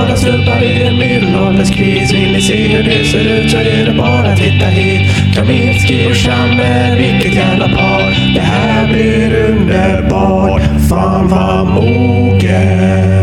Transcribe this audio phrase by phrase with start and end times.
[0.00, 2.12] glada stubbar i en medelålderskris.
[2.12, 5.34] Vill ni se hur det ser ut så är det bara att titta hit.
[5.34, 8.34] Kaminski och Chamber, vilket jävla par.
[8.34, 10.62] Det här blir underbart.
[10.88, 13.19] Fan vad moget.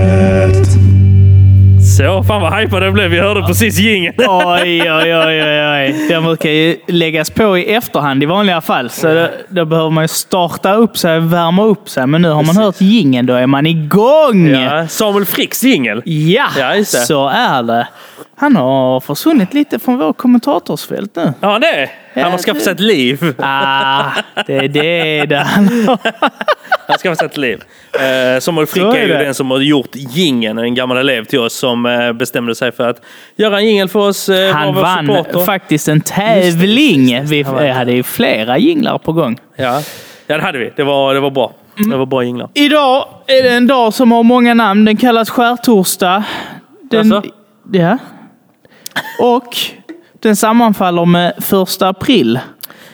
[1.98, 3.12] Så, fan vad hypad jag blev.
[3.12, 4.16] Vi hörde precis jingeln.
[4.18, 6.08] Oj, oj, oj, oj.
[6.10, 8.90] Den brukar ju läggas på i efterhand i vanliga fall.
[8.90, 12.08] Så då, då behöver man ju starta upp sig, värma upp sig.
[12.08, 14.48] Men nu har man hört jingeln, då är man igång!
[14.48, 16.02] Ja, Samuel Fricks jingel.
[16.06, 17.88] Ja, Ja, så är det.
[18.36, 21.34] Han har försvunnit lite från vår kommentatorsfält nu.
[21.40, 21.90] Ja, det.
[22.24, 23.34] Han har skaffat sig ett liv.
[23.40, 24.04] Ah,
[24.48, 25.98] det är det det handlar om.
[26.04, 27.64] Han har skaffat sig ett liv.
[27.94, 29.18] Eh, Samuel Frick Så är är ju det.
[29.24, 32.90] den som har gjort jingeln, en gammal elev till oss som eh, bestämde sig för
[32.90, 33.02] att
[33.36, 34.30] göra en jingel för oss.
[34.30, 35.46] Eh, Han vann supporter.
[35.46, 37.10] faktiskt en tävling.
[37.10, 37.70] just det, Vi han vann.
[37.72, 39.38] hade ju flera jinglar på gång.
[39.56, 39.82] Ja.
[40.28, 40.72] ja, det hade vi.
[40.76, 41.54] Det var, det var bra.
[41.78, 41.90] Mm.
[41.90, 42.50] Det var bra jinglar.
[42.54, 44.86] Idag är det en dag som har många namn.
[44.86, 46.24] Den kallas skärtorsdag.
[46.92, 47.24] Den, Jaså?
[47.72, 47.98] ja.
[49.20, 49.58] Och
[50.20, 52.40] den sammanfaller med första april.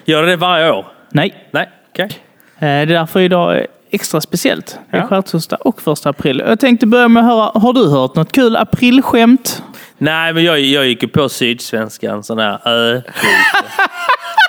[0.06, 0.86] Gör det varje år?
[1.12, 2.06] Nej, Nej, okej.
[2.06, 4.80] eh, det är därför idag är extra speciellt.
[4.92, 5.08] Det är Ja.
[5.08, 6.44] skärtorsdag och första april.
[6.48, 9.64] Jag tänkte börja med att höra, har du hört något kul aprilskämt?
[9.98, 13.02] Nej, men jag, jag gick ju på Sydsvenskan, sån här ö.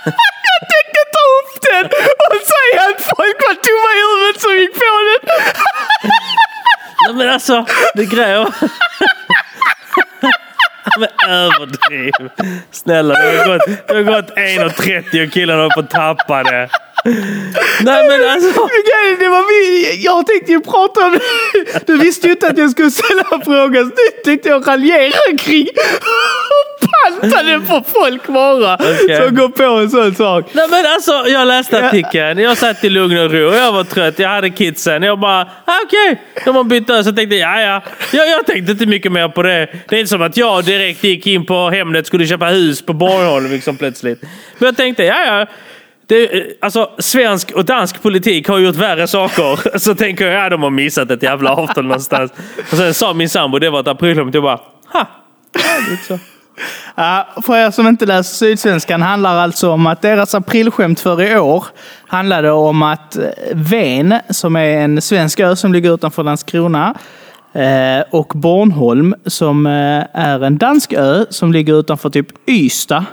[0.04, 1.84] Jag tänkte ta upp den
[2.30, 5.34] och säga att folk var dumma i huvudet som gick på den.
[7.06, 8.48] Nej, men alltså, det grejer
[10.98, 12.12] Men överdriv.
[12.70, 16.68] Snälla, det har gått, det har gått 1.30 och killarna håller på att tappa det.
[17.80, 18.60] Nej men alltså.
[18.60, 21.86] Men det var vi, jag tänkte ju prata om det.
[21.86, 25.68] Du visste ju inte att jag skulle ställa frågan, så nu tänkte jag raljera kring
[27.20, 29.16] pantade på folk vara Okej.
[29.16, 30.50] som går på en sån sak.
[30.52, 32.38] Nej men alltså, jag läste artikeln.
[32.38, 33.54] Jag satt i lugn och ro.
[33.54, 34.18] Jag var trött.
[34.18, 35.02] Jag hade kidsen.
[35.02, 36.22] Jag bara, ah, okej.
[36.44, 37.02] De har bytt över.
[37.02, 37.82] Så jag tänkte, ja ja.
[38.12, 39.68] Jag, tänkte inte mycket mer på det.
[39.88, 42.92] Det är inte som att jag direkt gick in på Hemnet skulle köpa hus på
[42.92, 44.22] Bornholm liksom plötsligt.
[44.58, 45.46] Men jag tänkte, ja ja.
[46.06, 49.78] Det, alltså, svensk och dansk politik har gjort värre saker.
[49.78, 52.32] Så tänker jag, ja de har missat ett jävla avtal någonstans.
[52.70, 54.34] Och sen sa min sambo, det var ett aprilskämt.
[54.34, 54.60] Jag bara,
[54.92, 55.06] ha.
[56.08, 56.18] Ja,
[56.98, 61.38] Uh, för er som inte läser Sydsvenskan handlar alltså om att deras aprilskämt för i
[61.38, 61.66] år
[62.06, 63.22] handlade om att eh,
[63.54, 66.94] Ven, som är en svensk ö som ligger utanför Landskrona,
[67.52, 73.04] eh, och Bornholm, som eh, är en dansk ö som ligger utanför typ Ystad,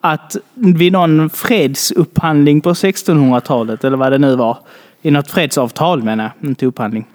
[0.00, 4.58] att vid någon fredsupphandling på 1600-talet, eller vad det nu var,
[5.02, 7.06] i något fredsavtal menar jag, inte upphandling,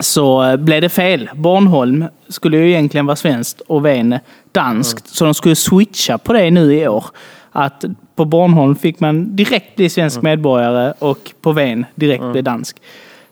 [0.00, 1.30] så eh, blev det fel.
[1.34, 4.18] Bornholm skulle ju egentligen vara svenskt och Ven
[4.52, 5.08] danskt.
[5.08, 7.04] Så de skulle switcha på det nu i år.
[7.52, 7.84] Att
[8.16, 12.76] på Bornholm fick man direkt bli svensk medborgare och på Ven direkt bli dansk.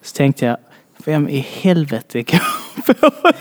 [0.03, 0.57] Så tänkte jag,
[1.05, 2.41] vem i helvete kan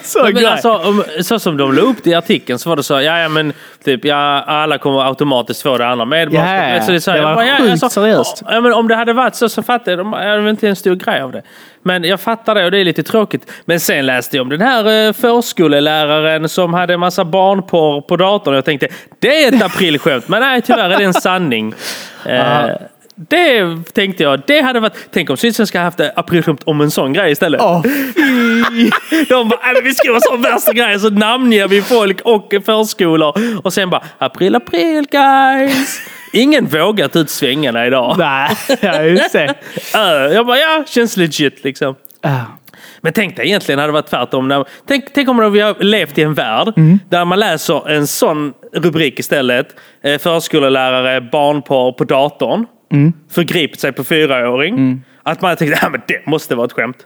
[0.02, 0.46] sån Men grej?
[0.46, 3.19] alltså, om, så som de la upp det i artikeln så var det så, ja,
[3.19, 3.53] ja men
[3.84, 6.85] typ, ja, alla kommer automatiskt få det andra medborgarskapet.
[6.85, 8.44] Så är så här, det var bara, sjukt seriöst.
[8.46, 10.75] Ja, men om det hade varit så så fattar jag, de hade väl inte en
[10.75, 11.41] stor grej av det.
[11.81, 13.52] Men jag fattar det och det är lite tråkigt.
[13.66, 18.18] Men sen läste jag om den här eh, förskoleläraren som hade en massa barnporr på
[18.18, 18.88] datorn och jag tänkte,
[19.19, 20.28] det är ett aprilskämt.
[20.28, 21.74] Men nej, tyvärr är det en sanning.
[22.25, 22.69] Eh,
[23.29, 24.94] det tänkte jag, det hade varit...
[25.13, 27.61] Tänk om Sydsvenskan haft aprilskämt om en sån grej istället.
[27.83, 28.89] Fy.
[29.29, 32.53] De bara, "Nej, men vi ska vara så värsta grejer så namnger vi folk och
[32.66, 33.33] förskolor.
[33.63, 36.00] Och sen bara, april, april guys.
[36.33, 38.16] Ingen vågar ta ut svängarna idag.
[38.17, 38.50] Nej,
[38.81, 39.53] ja, just det.
[39.95, 40.01] Äh,
[40.35, 41.95] Jag bara, ja, känns legit liksom.
[42.22, 42.29] Ah.
[43.01, 44.47] Men tänk dig egentligen hade det varit tvärtom.
[44.47, 46.73] När, tänk, tänk om vi har levt i en värld
[47.09, 49.67] där man läser en sån rubrik istället.
[50.03, 52.66] Eh, förskolelärare, barnporr på datorn.
[53.31, 55.03] Förgripit sig på fyraåring.
[55.24, 56.98] Att man tänkte, men det måste vara ett skämt.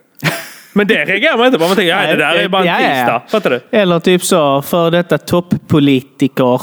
[0.74, 1.66] Men det reagerar man inte på.
[1.68, 3.22] Man tänker, ja det där är bara en tisdag.
[3.28, 3.62] Fattar du?
[3.72, 6.62] Eller typ så, för detta toppolitiker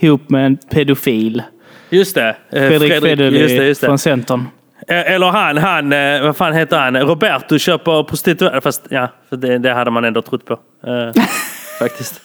[0.00, 1.42] ihop med en pedofil.
[1.90, 2.36] Just det.
[2.52, 4.46] Eh, Fredrik Federley från Centern.
[4.88, 6.96] Eh, Eller han, han, eh, vad fan heter han?
[6.96, 8.60] Roberto köper prostituerade.
[8.60, 10.52] Fast ja, för det, det hade man ändå trott på.
[10.86, 11.22] Eh,
[11.78, 12.20] faktiskt.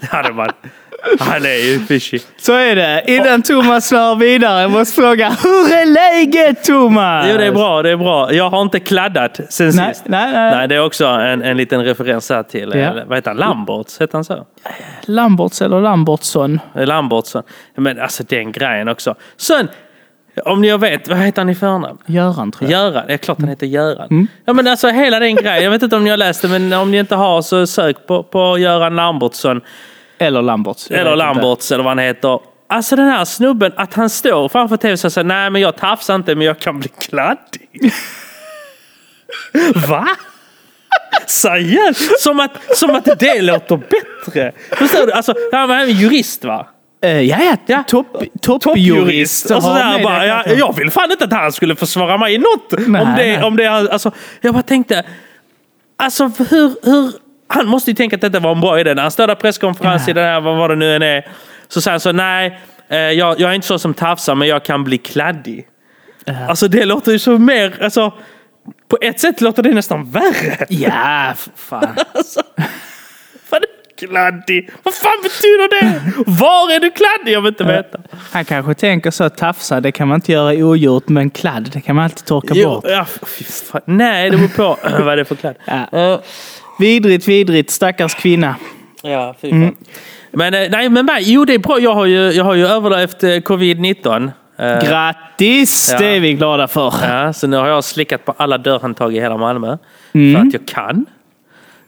[0.00, 0.48] Det hade man.
[1.20, 2.18] Han är ju fishy.
[2.40, 3.04] Så är det.
[3.06, 7.26] Innan Thomas slår vidare, jag måste fråga, hur är läget Thomas?
[7.30, 7.82] Jo, det är bra.
[7.82, 8.32] Det är bra.
[8.32, 10.04] Jag har inte kladdat sen Nej, sist.
[10.06, 10.50] nej, nej.
[10.56, 12.80] nej, det är också en, en liten referens här till, Ja.
[12.80, 13.36] eller, vad heter han?
[13.38, 14.00] Lamberts?
[14.00, 14.46] Heter han så?
[15.04, 16.60] Lamberts eller Lambertsson?
[16.76, 17.42] Eh, Lambertsson.
[17.76, 19.14] Men alltså den grejen också.
[19.36, 19.68] Sen,
[20.44, 21.98] om ni vet, vad heter han i förnamn?
[22.06, 22.80] Göran tror jag.
[22.80, 24.08] Göran, det är klart han heter Göran.
[24.10, 24.26] Mm.
[24.44, 26.72] Ja men alltså hela den grejen, jag vet inte om ni har läst det men
[26.72, 29.60] om ni inte har så sök på, på Göran Lambertsson.
[30.20, 30.90] Eller Lamberts.
[30.90, 32.40] Eller Lamberts eller vad han heter.
[32.68, 36.14] Alltså den här snubben, att han står framför tv och säger nej men jag tafsar
[36.14, 37.92] inte men jag kan bli kladdig.
[39.88, 40.08] Va?
[41.26, 42.22] Seriöst?
[42.22, 44.52] Som att, som att det låter bättre.
[44.70, 45.12] Förstår du?
[45.12, 46.66] Alltså, han var även jurist va?
[47.04, 47.56] Uh, ja, ja.
[47.66, 47.82] Ja.
[47.88, 49.50] Topp, toppjurist.
[49.50, 52.38] Och med bara, det jag, jag vill fan inte att han skulle försvara mig i
[52.38, 52.74] något.
[52.78, 53.42] Nej, om det, nej.
[53.42, 55.04] om det, alltså, jag bara tänkte,
[55.96, 57.12] alltså hur, hur,
[57.52, 58.94] han måste ju tänka att detta var en bra idé.
[58.94, 61.28] När han står där presskonferens i den här, vad var det nu än är,
[61.68, 64.64] så säger han så, nej, eh, jag, jag är inte så som tafsar, men jag
[64.64, 65.66] kan bli kladdig.
[66.48, 68.12] Alltså det låter ju så mer, alltså,
[68.88, 70.66] på ett sätt låter det nästan värre.
[70.68, 71.96] Ja, fan.
[72.14, 72.40] Alltså,
[73.50, 74.70] är kladdig?
[74.82, 76.00] Vad fan betyder det?
[76.26, 77.32] Var är du kladdig?
[77.32, 77.98] Jag vill inte veta.
[78.32, 81.96] Han kanske tänker så, tafsa, det kan man inte göra ogjort, men kladd, det kan
[81.96, 82.84] man alltid torka Jo, bort.
[82.88, 83.04] ja,
[83.70, 83.80] fan.
[83.84, 85.56] Nej, det beror på vad det är för klädd.
[85.64, 85.98] Ja.
[85.98, 86.20] Eh,
[86.80, 88.56] Vidrigt, vidrigt, stackars kvinna.
[89.02, 89.76] Ja, fy fan.
[90.32, 91.78] Men eh, nej, men mig, jo det är bra.
[91.80, 94.30] Jag har ju, jag har ju överlevt eh, covid-19.
[94.58, 95.88] Eh, Grattis!
[95.92, 95.98] Ja.
[95.98, 96.94] Det är vi glada för.
[97.08, 99.76] ja, så nu har jag slickat på alla dörrhandtag i hela Malmö.
[100.12, 100.34] Mm.
[100.36, 101.06] För att jag kan.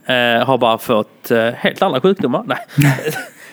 [0.07, 2.43] Eh, har bara fått eh, helt andra sjukdomar.
[2.47, 2.59] Nej,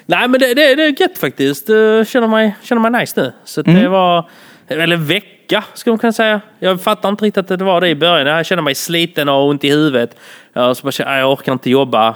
[0.05, 1.69] nej men det, det, det är gött faktiskt.
[1.69, 3.31] Uh, känner, mig, känner mig nice nu.
[3.45, 3.81] Så Mm.
[3.81, 4.29] det var,
[4.69, 6.41] eller vecka skulle man kunna säga.
[6.59, 8.27] Jag fattar inte riktigt att det var det i början.
[8.27, 10.15] Jag kände mig sliten och ont i huvudet.
[10.53, 12.15] Ja, så bara jag, jag orkar inte jobba.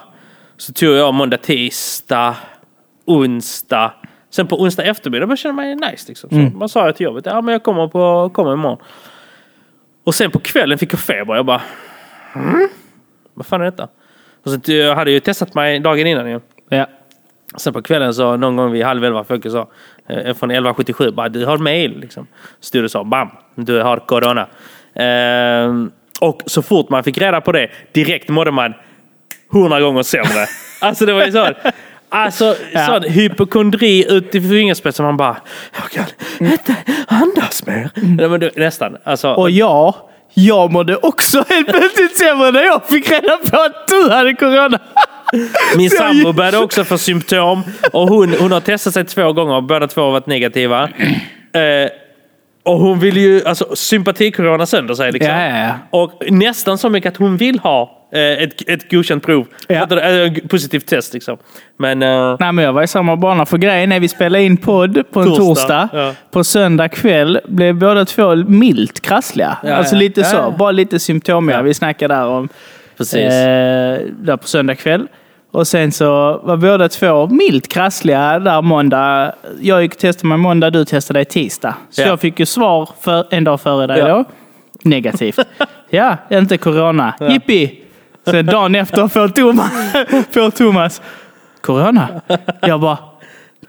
[0.57, 2.35] Så tog jag måndag, tisdag,
[3.05, 3.93] onsdag.
[4.29, 6.05] Sen på onsdag eftermiddag kände jag mig nice.
[6.07, 6.29] Liksom.
[6.29, 6.57] Så Mm.
[6.57, 8.77] Man sa jag till jobbet, ja men jag kommer, på, kommer imorgon.
[10.03, 11.35] Och sen på kvällen fick jag feber.
[11.35, 11.61] Jag bara,
[12.35, 12.69] mm?
[13.33, 13.87] vad fan är detta?
[14.43, 16.39] Och så, jag hade ju testat mig dagen innan ju.
[16.69, 16.87] Ja.
[17.57, 19.59] Sen på kvällen så någon gång vid halv elva jag så,
[20.09, 22.27] eh, från 1177 bara du har mail liksom.
[22.71, 24.47] Det så, bam, du har corona.
[24.95, 25.91] Ehm,
[26.21, 28.73] och så fort man fick reda på det, direkt mådde man
[29.51, 30.45] hundra gånger sämre.
[30.81, 31.47] alltså det var ju så.
[32.09, 32.85] Alltså Ja.
[32.85, 35.05] sån hypokondri ut i fingerspetsen.
[35.05, 35.37] Man bara,
[35.75, 36.05] jag kan
[36.47, 36.75] inte
[37.07, 37.89] andas mer.
[38.29, 38.97] Men det, nästan.
[39.03, 39.95] Alltså, Och jag,
[40.33, 44.79] jag mådde också helt plötsligt sämre när jag fick reda på att du hade corona.
[45.77, 47.63] Min sambo började också få symptom.
[47.91, 50.83] Och hon, hon har testat sig två gånger och båda två har varit negativa.
[51.53, 51.89] Eh,
[52.65, 55.31] och hon vill ju, alltså sympatikorona sönder sig liksom.
[55.31, 55.73] Ja, ja, ja.
[55.89, 59.45] Och nästan så mycket att hon vill ha eh, ett, ett godkänt prov.
[59.67, 59.99] Ja.
[59.99, 61.37] Ett positivt test liksom.
[61.77, 63.45] Men eh, Nej, men jag var i samma bana.
[63.45, 66.15] För grejen är vi spelade in podd på en Torsdag, torsdag.
[66.31, 69.57] På söndag kväll blev båda två milt krassliga.
[69.63, 70.53] Alltså lite så.
[70.57, 71.61] Bara lite symptomiga.
[71.61, 72.49] Vi snackade där om
[72.97, 73.17] precis.
[73.33, 75.07] eh, där på söndag kväll.
[75.53, 79.33] Och sen så var båda två milt krassliga där måndag.
[79.61, 81.73] Jag gick och testade mig måndag, du testade dig tisdag.
[81.89, 82.07] Så Ja.
[82.07, 84.07] jag fick ju svar för en dag före dig Ja.
[84.07, 84.25] då.
[84.83, 85.39] Negativt.
[85.89, 87.13] ja, inte corona.
[87.29, 87.79] Jippi!
[88.25, 89.71] Sen dagen efter får Thomas,
[90.31, 91.01] får Thomas
[91.61, 92.07] corona.
[92.61, 92.97] Jag bara,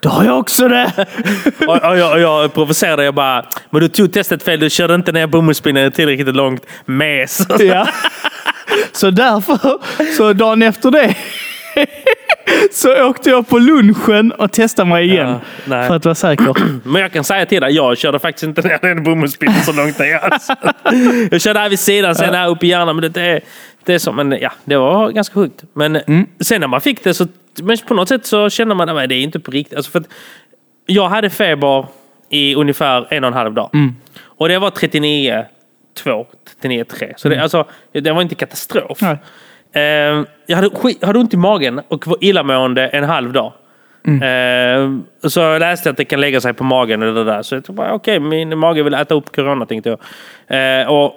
[0.01, 0.93] då har jag också det.
[1.69, 3.05] och, och, jag, och jag provocerade.
[3.05, 4.61] Jag bara, men du tog testet fel.
[4.61, 6.67] Du körde inte ner bomullspinnen tillräckligt långt.
[6.85, 7.47] Mes.
[7.59, 7.87] Ja.
[8.93, 9.59] Så därför,
[10.17, 11.17] så dagen efter det,
[12.73, 15.37] så åkte jag på lunchen och testade mig igen.
[15.65, 16.55] Ja, för att vara säker.
[16.89, 19.99] Men jag kan säga till dig, jag körde faktiskt inte ner den bomullspinnen så långt
[19.99, 20.19] ner.
[20.19, 20.55] Alltså.
[21.31, 22.97] Jag körde här vid sidan, sen här uppe i hjärnan.
[22.97, 23.41] Men det, är,
[23.85, 25.65] det är så, men ja, det var ganska sjukt.
[25.73, 25.99] Men
[26.41, 27.27] sen när man fick det så,
[27.63, 29.77] men på något sätt så kände man att det är inte på riktigt.
[29.77, 30.05] Alltså för
[30.87, 31.87] jag hade feber
[32.29, 33.71] i ungefär en och en halv dag.
[34.23, 35.45] Och det var 39,
[35.95, 36.27] 2,
[36.61, 37.15] 39, 3.
[37.17, 39.01] Så det, alltså, det var inte katastrof.
[39.01, 39.17] Nej.
[39.75, 43.53] Eh, jag hade, skit, hade ont i magen och var illamående en halv dag.
[44.07, 44.91] Eh,
[45.29, 47.43] så läste jag att det kan lägga sig på magen och det där.
[47.43, 50.81] Så jag tänkte okej, min mage vill äta upp corona tänkte jag.
[50.81, 51.17] Eh, och,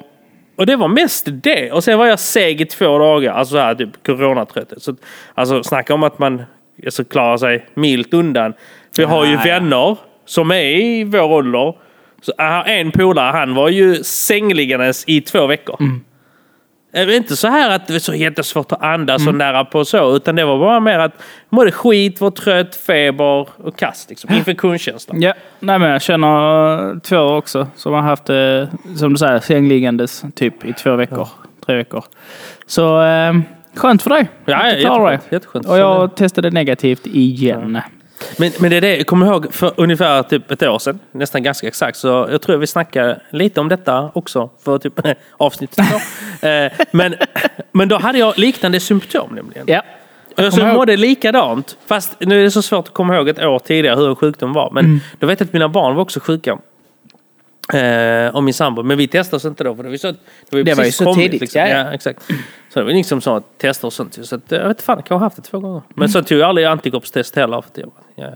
[0.55, 1.71] och det var mest det.
[1.71, 3.33] Och sen var jag seg i två dagar.
[3.33, 4.81] Alltså så här, typ coronatrötthet.
[4.83, 4.95] Så,
[5.33, 6.43] alltså snacka om att man
[6.85, 8.53] alltså, klarar sig milt undan.
[8.95, 11.73] För jag har ju vänner som är i vår ålder.
[12.21, 15.75] Så har en polare, han var ju sängliggandes i två veckor.
[15.79, 15.85] Är
[16.93, 19.33] inte så här att det är så jättesvårt att andas Mm.
[19.33, 23.47] och nära på så, utan det var bara mer att mådde skit, var trött, feber
[23.63, 24.09] och kast.
[24.09, 24.33] Liksom.
[24.33, 25.15] Infektionskänsla.
[25.17, 30.23] Ja, nej men jag känner två också som har haft det, som du säger, sängliggandes
[30.35, 31.27] typ i två veckor,
[31.65, 32.03] tre veckor.
[32.65, 33.33] Så eh,
[33.75, 34.27] skönt för dig.
[34.45, 35.65] Ja, jätteskönt, jätteskönt.
[35.67, 37.81] Och jag testade negativt igen.
[38.37, 41.43] Men, men det är det, jag kommer ihåg för ungefär typ ett år sedan, nästan
[41.43, 44.99] ganska exakt, så jag tror vi snackade lite om detta också för typ
[45.37, 46.47] avsnitt två.
[46.47, 47.15] eh, men,
[47.71, 49.65] men då hade jag liknande symptom nämligen.
[49.67, 49.81] Ja.
[50.35, 51.77] Jag så ihåg- mådde likadant.
[51.87, 54.53] Fast nu är det så svårt att komma ihåg ett år tidigare hur en sjukdom
[54.53, 54.71] var.
[54.71, 54.99] Men Mm.
[55.19, 56.57] då vet jag att mina barn var också sjuka.
[57.73, 58.83] Eh, och min sambo.
[58.83, 59.75] Men vi testade oss inte då.
[59.75, 60.17] För det var, så, det
[60.51, 61.61] var, ju Det var ju så kommit, tidigt, Liksom.
[61.61, 62.23] ja, Ja, exakt.
[62.73, 64.19] Så det var liksom så att testa och sånt.
[64.27, 65.81] Så att, jag vet inte fan, jag kan ha haft det två gånger.
[65.95, 67.61] Men så tog jag aldrig antikroppstest heller.
[67.61, 68.29] För jag, ja.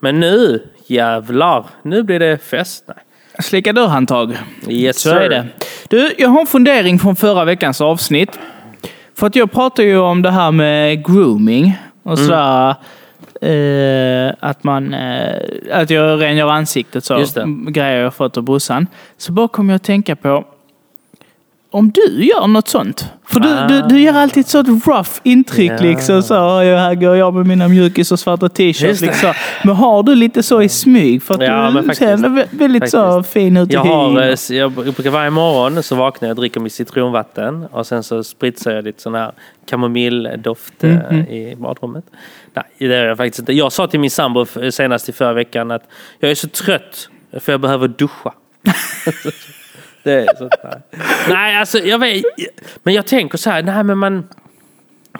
[0.00, 1.64] Men nu, jävlar.
[1.82, 2.84] Nu blir det fest.
[2.88, 2.96] Nej.
[3.40, 4.36] Slicka dörrhandtag.
[4.68, 5.16] Yes, Så sir.
[5.16, 5.46] är det.
[5.88, 8.38] Du, jag har en fundering från förra veckans avsnitt.
[9.14, 12.74] För att jag pratar ju om det här med grooming och Mm.
[13.44, 15.36] Eh, att man, eh,
[15.72, 17.24] att jag rengör ansiktet så.
[17.68, 18.86] Grejer jag fått av brorsan.
[19.16, 20.44] Så bara kom jag att tänka på
[21.74, 23.08] om du gör något sånt.
[23.26, 25.76] För du, du, du ger alltid ett sånt rough intryck Ja.
[25.82, 26.22] liksom.
[26.22, 29.00] Så, "Ja, här går jag med mina mjukis och svarta t-shirts.
[29.00, 29.32] Liksom.
[29.64, 31.22] Men har du lite så i smyg?
[31.22, 31.98] För att Ja, du faktiskt.
[31.98, 36.28] ser väldigt så fin ut i Jag, har, eh, jag brukar varje morgon så vaknar
[36.28, 39.32] jag och dricker mitt citronvatten och sen så spritsar jag lite sån här
[39.70, 41.20] kamomilldoft eh, Mhm.
[41.20, 42.04] i badrummet.
[42.54, 43.52] Nej, det gör jag faktiskt inte.
[43.52, 45.82] Jag sa till min sambo senast i förra veckan att
[46.20, 47.08] jag är så trött
[47.40, 48.32] för jag behöver duscha.
[50.04, 50.80] det är så, nej.
[51.28, 52.24] nej, alltså jag vet.
[52.82, 54.28] Men jag tänker så här, nej men man...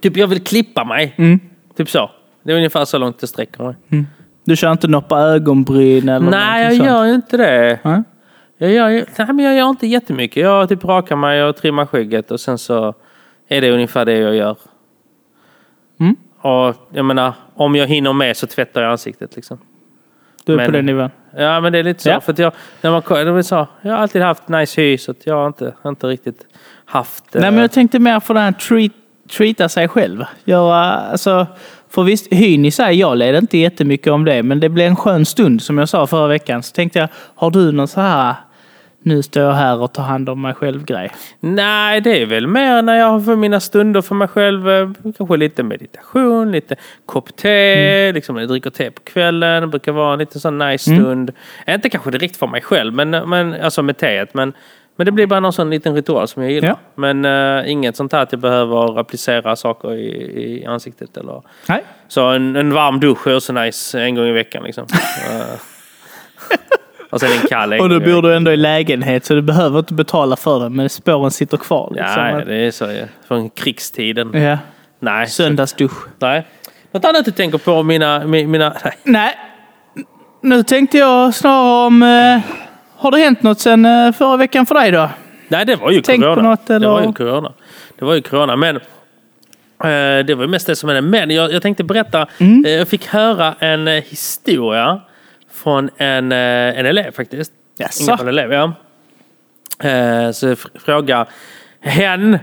[0.02, 1.14] Typ jag vill klippa mig.
[1.16, 1.40] Mm.
[1.76, 2.10] Typ så.
[2.42, 4.04] Det är ungefär så långt det sträcker mig.
[4.44, 6.86] Du kör inte noppa ögonbryn eller Nej, jag sånt?
[6.88, 7.78] gör inte det.
[7.82, 8.02] Nej?
[8.58, 8.88] Jag gör,
[9.18, 10.42] nej, men jag gör inte jättemycket.
[10.42, 12.94] Jag typ rakar mig och trimmar skägget och sen så
[13.48, 14.56] är det ungefär det jag gör.
[16.00, 16.16] Mm.
[16.40, 19.58] Och jag menar, om jag hinner med så tvättar jag ansiktet liksom.
[20.44, 21.10] Du är Men- på den nivån?
[21.36, 22.08] Ja, men det är lite så.
[22.08, 22.20] Ja.
[22.20, 25.34] För att jag, när man, det så, jag har alltid haft nice hy så jag
[25.34, 26.46] har inte, inte riktigt
[26.84, 27.24] haft...
[27.32, 28.92] Nej, eh, men jag tänkte mer på det här treat,
[29.36, 30.24] treata sig själv.
[30.44, 31.46] Göra, alltså,
[31.90, 34.96] för visst, hyn i sig, jag led inte jättemycket om det, men det blev en
[34.96, 36.62] skön stund som jag sa förra veckan.
[36.62, 38.34] Så tänkte jag, har du någon så här,
[39.04, 41.10] nu står jag här och tar hand om mig själv-grej?
[41.40, 44.70] Nej, det är väl mer när jag har för mina stunder för mig själv.
[44.70, 48.14] eh, Kanske lite meditation, lite kopp te, Mm.
[48.14, 49.60] liksom när jag dricker te på kvällen.
[49.60, 51.02] Det brukar vara en liten sån nice Mm.
[51.02, 51.32] stund.
[51.68, 54.34] Inte kanske direkt för mig själv, men, men alltså med teet.
[54.34, 54.52] Men,
[54.96, 56.68] men det blir bara någon sån liten ritual som jag gillar.
[56.68, 56.78] Ja.
[56.94, 60.06] Men eh, inget sånt här att jag behöver applicera saker i,
[60.60, 61.16] i ansiktet.
[61.16, 61.42] Eller.
[61.68, 61.84] Nej.
[62.08, 64.62] Så en, en varm dusch är också nice en gång i veckan.
[64.64, 64.86] Liksom.
[65.30, 65.58] Eh,
[67.10, 69.94] och sen en kall Och i bor du ändå i lägenhet så du behöver inte
[69.94, 71.88] betala för det, men spåren sitter kvar.
[71.94, 72.22] Liksom.
[72.22, 72.84] Ja, det är så.
[72.84, 73.04] ja.
[73.28, 74.42] Från krigstiden.
[74.42, 74.58] ja.
[75.00, 75.26] Nej.
[75.26, 76.06] Söndagsdusch.
[76.18, 76.46] Nej.
[76.92, 77.82] Något annat du tänker på?
[77.82, 78.20] Mina...
[78.24, 78.94] mi- mina nej.
[79.04, 79.34] Nej,
[80.42, 82.02] nu tänkte jag snarare om...
[82.02, 82.40] Eh,
[82.96, 85.10] har det hänt något sen eh, förra veckan för dig då?
[85.48, 86.50] nej, det var ju Tänk på corona.
[86.50, 87.06] något, Det var eller?
[87.08, 87.52] ju corona.
[87.98, 88.56] Det var ju corona.
[88.56, 88.80] Men eh,
[90.26, 91.02] det var ju mest det som hände.
[91.02, 92.26] Men jag, jag tänkte berätta.
[92.38, 92.64] Mm.
[92.64, 95.00] Eh, jag fick höra en eh, historia
[95.64, 97.52] från en, eh, en elev faktiskt.
[97.78, 98.16] Jaså?
[98.20, 98.72] En elev, ja.
[99.88, 101.26] Eh, så jag fr- frågar
[101.80, 102.38] hen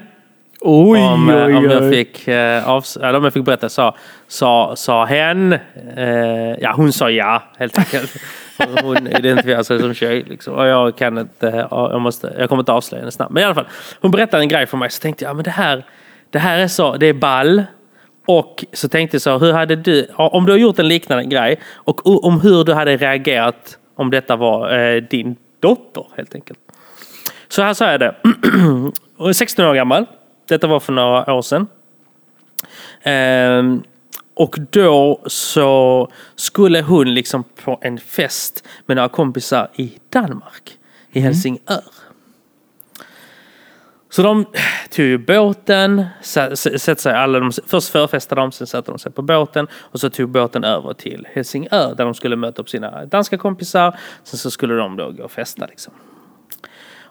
[0.64, 1.90] Oj, om, eh, oj, om, jag oj.
[1.92, 3.70] fick, eh, avs- eller om jag fick berätta.
[3.70, 3.96] Sa,
[4.28, 5.54] sa, sa hen,
[5.98, 8.14] eh, ja hon sa ja helt enkelt.
[8.84, 10.24] Hon identifierar sig som tjej.
[10.28, 10.54] Liksom.
[10.54, 13.34] Och jag, kan inte, ja, jag, måste, jag kommer inte avslöja hennes namn.
[13.34, 13.68] Men i alla fall,
[14.02, 14.90] hon berättade en grej för mig.
[14.90, 15.86] Så tänkte jag, ja, men det här,
[16.30, 17.64] det här är så, det är ball.
[18.26, 21.60] Och så tänkte jag så, hur hade du, om du har gjort en liknande grej
[21.68, 26.60] och om hur du hade reagerat om detta var eh, din dotter helt enkelt.
[27.48, 28.16] Så här sa jag det.
[29.18, 30.06] Hon är 16 år gammal.
[30.48, 31.68] Detta var för några år sedan.
[33.04, 33.84] Ehm,
[34.34, 40.78] och då så skulle hon liksom på en fest med några kompisar i Danmark.
[41.12, 41.84] I Helsingör.
[44.12, 44.46] Så de
[44.90, 49.22] tog ju båten, sätter sig alla, de, först förfestade de, sen satte de sig på
[49.22, 53.38] båten och så tog båten över till Helsingör där de skulle möta upp sina danska
[53.38, 53.98] kompisar.
[54.24, 55.94] Sen så skulle de då gå och festa liksom.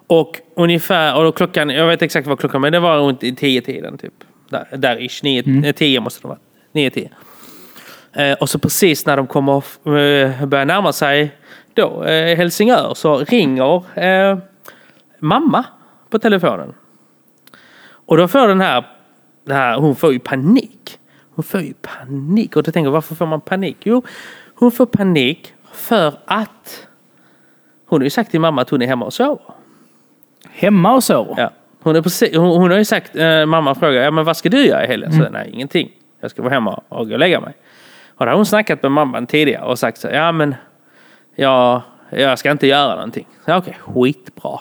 [0.07, 3.35] Och ungefär, och då klockan, jag vet exakt vad klockan men det var runt i
[3.35, 4.15] tio tiden typ.
[4.49, 6.39] Där, där ish, nio, eh, tio måste det vara.
[6.73, 7.11] Nio, tio.
[8.13, 11.35] Eh, och så precis när de kommer att eh, börja närma sig
[11.75, 14.39] då, eh, Helsingör så ringer eh,
[15.19, 15.65] mamma
[16.11, 16.75] på telefonen.
[18.11, 18.85] Och då får den här,
[19.45, 20.99] den här, hon får ju panik.
[21.35, 22.57] Hon får ju panik.
[22.57, 23.77] Och då tänker jag, varför får man panik?
[23.81, 24.03] Jo,
[24.55, 26.87] hon får panik för att
[27.87, 29.45] hon har ju sagt till mamma att hon är hemma och sover.
[30.51, 31.35] Hemma och så?
[31.37, 31.51] Ja.
[31.83, 34.49] Hon, är precis, hon, hon har ju sagt, eh, mamma frågar, ja men vad ska
[34.49, 35.13] du göra i helgen?
[35.13, 35.91] Så, nej, ingenting.
[36.21, 37.55] Jag ska vara hemma och gå och lägga mig.
[38.09, 40.55] Och då har hon snackat med mamman tidigare och sagt så, ja men
[41.35, 43.27] jag, jag ska inte göra någonting.
[43.45, 44.61] Ja, Okej, skitbra.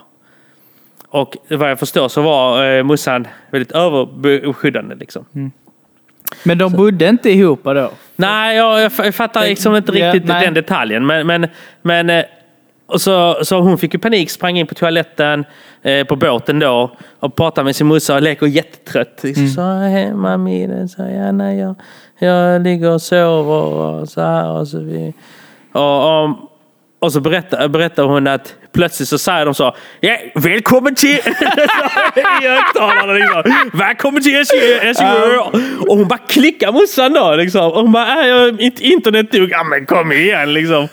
[1.11, 5.25] Och vad jag förstår så var eh, morsan väldigt överbeskyddande liksom.
[6.43, 7.91] Men de bodde inte ihop då?
[8.15, 10.45] Nej, jag, jag, fattar liksom inte Ja, riktigt nej.
[10.45, 11.05] den detaljen.
[11.05, 11.47] Men, men,
[11.81, 12.23] men eh,
[12.85, 15.45] och så, så hon fick ju panik, sprang in på toaletten
[15.81, 19.19] eh, på båten då och pratade med sin morsa och leker jättetrött.
[19.23, 19.53] Liksom, Mm.
[19.53, 21.75] Så hej mami, så, ja, nej, jag,
[22.19, 23.63] jag ligger och sover
[24.01, 24.49] och så här.
[24.49, 25.13] Och så, vi,
[25.71, 26.29] och, och,
[26.99, 31.09] och så berättar, berättar hon att plötsligt så säger de så ja, Välkommen till...
[32.43, 33.43] I högtalarna liksom.
[33.73, 35.39] Välkommen till Helsingör!
[35.89, 37.71] Och hon bara klickar morsan då liksom.
[37.71, 39.49] Och hon bara, äh, jag, inte internet dog.
[39.51, 40.83] Ja men kom igen liksom.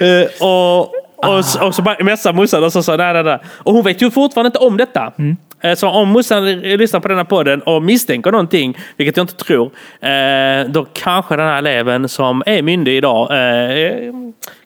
[0.00, 0.80] Eh, och,
[1.16, 3.38] och, så- och så messar morsan och så sa nej, nej, nej.
[3.46, 5.12] Och hon vet ju fortfarande inte om detta.
[5.60, 9.34] Eh, Så om morsan lyssnar på den här podden och misstänker någonting, vilket jag inte
[9.36, 13.30] tror, eh, då kanske den här eleven som är myndig idag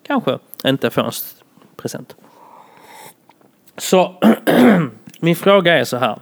[0.06, 1.10] kanske inte får en
[1.82, 2.14] present.
[3.80, 4.14] Så
[5.20, 6.18] min fråga är så här.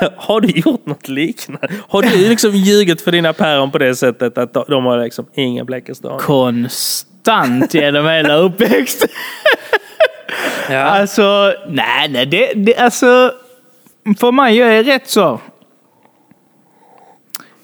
[0.16, 1.68] Har du gjort något liknande?
[1.88, 5.66] Har du liksom ljugit för dina päron på det sättet att de- har liksom ingen
[5.66, 6.20] blekeste aning?
[6.20, 9.08] Konstant genom hela uppväxten.
[10.70, 10.78] Ja.
[10.82, 13.32] Alltså, nej, nej, det, det, alltså.
[14.18, 15.40] För mig, jag är rätt så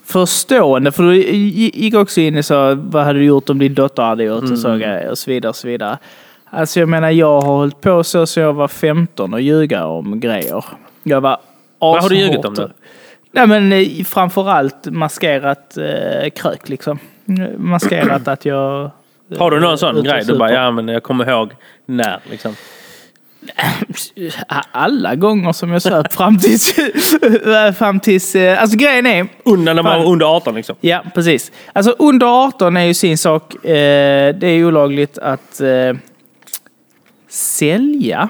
[0.04, 0.92] förstående.
[0.92, 4.24] För du gick också in och sa, vad hade du gjort om din dotter hade
[4.24, 5.48] gjort och så grejer och så vidare.
[5.50, 5.98] Och så vidare.
[6.50, 10.20] Alltså jag menar, jag har hållit på så sedan jag var 15 och ljuga om
[10.20, 10.64] grejer.
[11.02, 11.38] Jag var
[11.78, 12.70] Vad har du ljugit om då?
[13.32, 16.98] Nej men eh, framförallt maskerat eh, krök liksom.
[17.56, 18.90] Maskerat att jag...
[19.38, 20.24] Har du någon sån grej?
[20.24, 21.50] Du bara, ja men jag kommer ihåg
[21.86, 22.54] när liksom.
[24.70, 26.74] Alla gånger som jag söp fram tills...
[27.78, 29.26] fram tills eh, alltså grejen är...
[29.44, 30.76] Under, när man var under 18 liksom.
[30.80, 31.52] Ja, precis.
[31.72, 33.64] Alltså under 18 är ju sin sak.
[33.64, 35.96] Eh, det är olagligt att eh,
[37.36, 38.28] sälja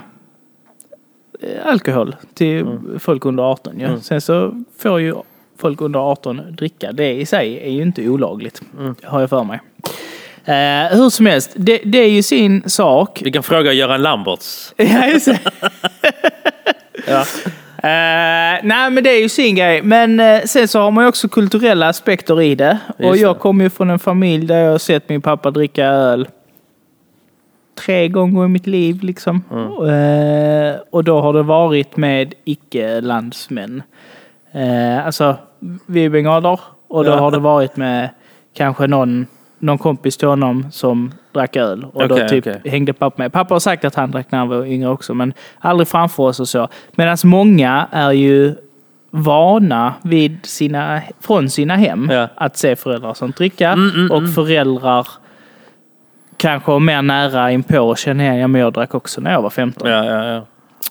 [1.43, 2.67] eh, alkohol till
[2.99, 3.81] folk under 18.
[3.81, 4.01] Ja.
[4.01, 5.15] Sen så får ju
[5.59, 6.93] folk under 18 dricka.
[6.93, 8.63] Det i sig är ju inte olagligt,
[9.03, 9.61] har jag för mig.
[10.45, 13.21] Eh, hur som helst, det, det är ju sin sak.
[13.25, 14.75] Vi kan fråga Göran Lamberts.
[14.77, 15.39] Ja, just det.
[17.09, 17.21] Ja.
[17.77, 19.83] Eh, nej, men det är ju sin grej.
[19.83, 22.79] Men eh, sen så har man ju också kulturella aspekter i det.
[22.99, 23.41] och Just jag det.
[23.41, 26.29] kommer ju från en familj där jag har sett min pappa dricka öl
[27.85, 29.03] tre gånger i mitt liv.
[29.03, 29.37] Liksom.
[29.89, 33.83] Eh, och då har det varit med icke-landsmän.
[34.53, 35.37] Eh, alltså,
[35.87, 36.61] vi är bengaler.
[36.89, 37.17] Och då Ja.
[37.19, 38.11] har det varit med
[38.57, 39.27] kanske någon,
[39.59, 41.87] någon kompis till honom som drack öl.
[41.93, 42.71] Och då Okej, typ okej.
[42.71, 43.33] hängde pappa med.
[43.33, 46.41] Pappa har sagt att han drack när han var yngre också, men aldrig framför oss
[46.41, 46.69] och så.
[46.93, 48.55] Medan många är ju
[49.11, 52.29] vana vid sina, från sina hem Ja.
[52.35, 54.33] att se föräldrar som dricka Mm, mm, och mm.
[54.33, 55.07] föräldrar
[56.37, 59.51] kanske mer nära inpå och känner igen, ja men jag drack också när jag var
[59.51, 59.89] 15.
[59.89, 60.47] Ja, ja, ja.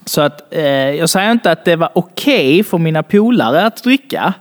[0.05, 4.34] Så att eh, jag säger inte att det var okej för mina polare att dricka.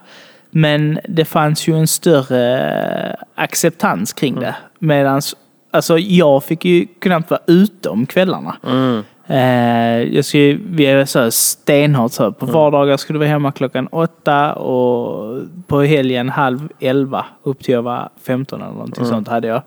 [0.51, 4.55] Men det fanns ju en större acceptans kring det.
[4.79, 5.23] Medan
[5.71, 8.57] alltså, jag fick ju knappt vara ute om kvällarna.
[8.67, 9.03] Mm.
[9.27, 12.23] Eh, jag skulle, vi är så här stenhårt så.
[12.23, 17.65] här, På vardagar skulle vi vara hemma klockan åtta och på helgen halv elva upp
[17.65, 19.63] till jag var 15 eller någonting sånt hade jag.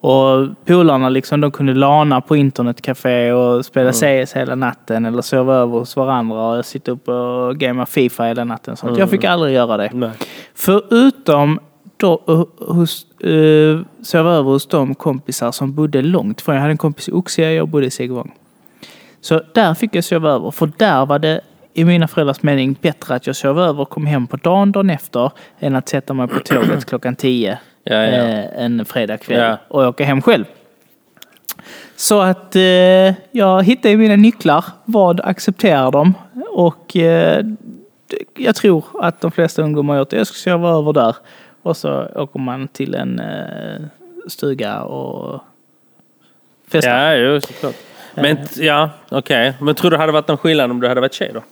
[0.00, 5.54] Och polarna liksom, de kunde lana på internetcafé och spela CS hela natten eller sova
[5.54, 8.76] över hos varandra och sitta upp och gamea Fifa hela natten.
[8.76, 8.98] Sånt.
[8.98, 9.90] Jag fick aldrig göra det.
[9.92, 10.10] Nej.
[10.54, 11.60] Förutom
[11.96, 16.54] då, uh, hos, uh, sova över hos de kompisar som bodde långt från.
[16.54, 18.34] Jag hade en kompis i Oxie, jag bodde i Segevång.
[19.20, 20.50] Så där fick jag sova över.
[20.50, 21.40] För där var det
[21.74, 24.90] i mina föräldrars mening bättre att jag sov över och kom hem på dagen, dagen
[24.90, 28.24] efter än att sätta mig på tåget klockan tio Ja, ja.
[28.24, 29.58] eh, en fredagkväll Ja.
[29.68, 30.44] och åka hem själv.
[31.96, 34.64] Så att eh, jag hittade mina nycklar.
[34.84, 36.14] Vad accepterar de?
[36.50, 37.44] Och eh,
[38.36, 40.16] jag tror att de flesta ungdomar har gjort det.
[40.16, 41.16] Jag ska sova över där.
[41.62, 43.86] Och så åker man till en eh,
[44.28, 45.40] stuga och
[46.68, 47.12] festar.
[47.12, 47.74] Ja, jo, såklart.
[48.14, 49.52] Men ja, okej.
[49.60, 51.42] Men tror du det hade varit någon skillnad om du hade varit tjej då?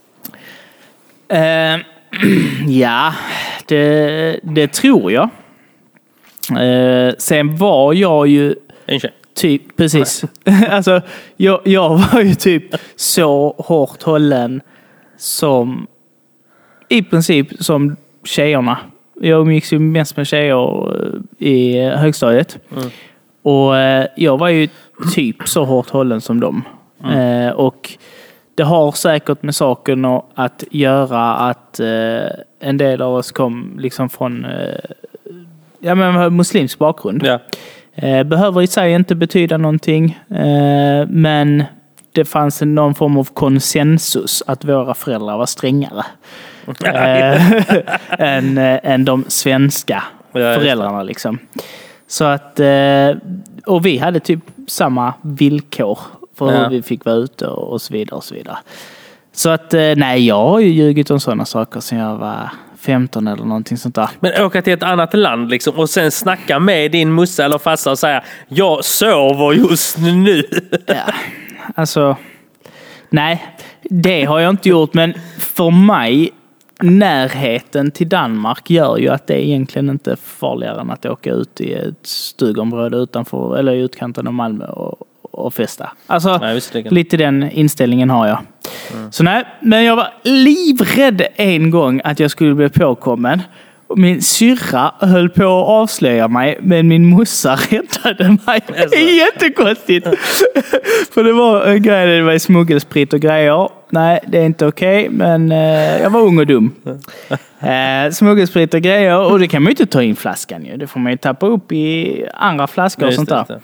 [1.35, 1.79] Eh,
[2.69, 3.15] ja,
[3.67, 5.29] det, det tror jag.
[6.51, 8.55] Eh, sen var jag ju
[8.87, 9.13] En tjej?
[9.35, 10.25] Typ, precis.
[10.71, 11.01] alltså,
[11.37, 12.65] jag, jag var ju typ
[12.97, 14.61] så hårt hållen
[15.17, 15.87] som
[16.89, 18.79] i princip som tjejerna.
[19.21, 22.59] Jag umgicks ju mest med tjejer eh, i högstadiet.
[23.43, 24.69] Och eh, jag var ju
[25.15, 26.63] typ så hårt hållen som dem.
[27.15, 27.91] Eh, och
[28.55, 32.29] det har säkert med saken att- att göra att eh,
[32.61, 34.75] en del av oss kom liksom från eh,
[35.85, 37.23] ja, men, muslimsk bakgrund.
[37.27, 37.39] Ja.
[37.95, 41.65] Eh, Behöver i sig inte betyda någonting, eh, men
[42.13, 46.05] det fanns en- någon form av konsensus att våra föräldrar var strängare
[46.85, 47.43] eh,
[48.19, 51.03] än, än de svenska Ja, föräldrarna.
[51.03, 51.39] Liksom.
[52.07, 52.61] Så att,
[53.67, 55.99] och vi hade typ samma villkor
[56.39, 56.59] för Ja.
[56.63, 58.17] hur vi fick vara ute och så vidare.
[58.17, 58.57] Och så vidare.
[59.33, 62.51] Så att, nej, jag har ju ljugit om sådana saker sedan jag var
[62.85, 64.09] 15 eller någonting sånt där.
[64.21, 67.91] Men åka till ett annat land liksom, och sen snacka med din mussa eller farsa
[67.91, 70.45] och säga jag sover just nu.
[70.87, 71.15] Ja,
[71.75, 72.17] alltså,
[73.11, 73.45] nej,
[73.83, 74.95] det har jag inte gjort.
[74.95, 76.31] Men för mig,
[76.83, 81.61] närheten till Danmark gör ju att det egentligen inte är farligare än att åka ut
[81.61, 85.93] i ett stugområde utanför, eller i utkanten av Malmö och, och festa.
[86.07, 88.39] Alltså, Nej, lite den inställningen har jag.
[89.11, 93.43] Så nej, men jag var livrädd en gång att jag skulle bli påkommen.
[93.97, 98.61] Min syrra höll på att avslöja mig, men min morsa räddade mig.
[98.67, 100.07] Det är jättekonstigt.
[101.15, 103.69] För det var en grej, det var smuggelsprit och grejer.
[103.91, 106.75] Nej, det är inte okej, men eh, jag var ung och dum.
[107.61, 110.77] Eh, smuggelsprit och grejer, och det kan man ju inte ta in flaskan ju.
[110.77, 113.61] Det får man ju tappa upp i andra flaskor och sånt där.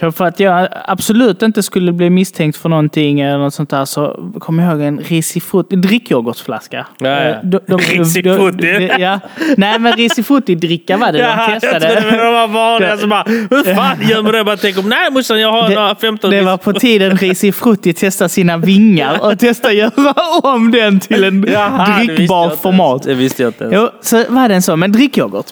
[0.00, 0.12] Det.
[0.12, 4.32] För att jag absolut inte skulle bli misstänkt för någonting eller något sånt där så
[4.38, 6.86] kom jag ihåg en risifrutti, drickyoghurtsflaska.
[6.98, 7.60] Ja, ja.
[7.68, 8.90] Eh, Risifrutti.
[8.98, 9.20] Ja.
[9.56, 12.16] Nej men risifrutti-dricka var det Ja, de jag trodde testade.
[12.16, 14.38] det var vanliga som bara, hur fan gör man det?
[14.38, 18.28] Jag bara tänker, nej morsan jag har några 15 det var på tiden Risifrutti testade
[18.28, 23.02] sina vingar och testade göra om den till en Jaha, det drickbar format.
[23.02, 23.76] Det visste jag inte ens.
[23.76, 25.46] Jo, så var det en sån, men drickyoghurt.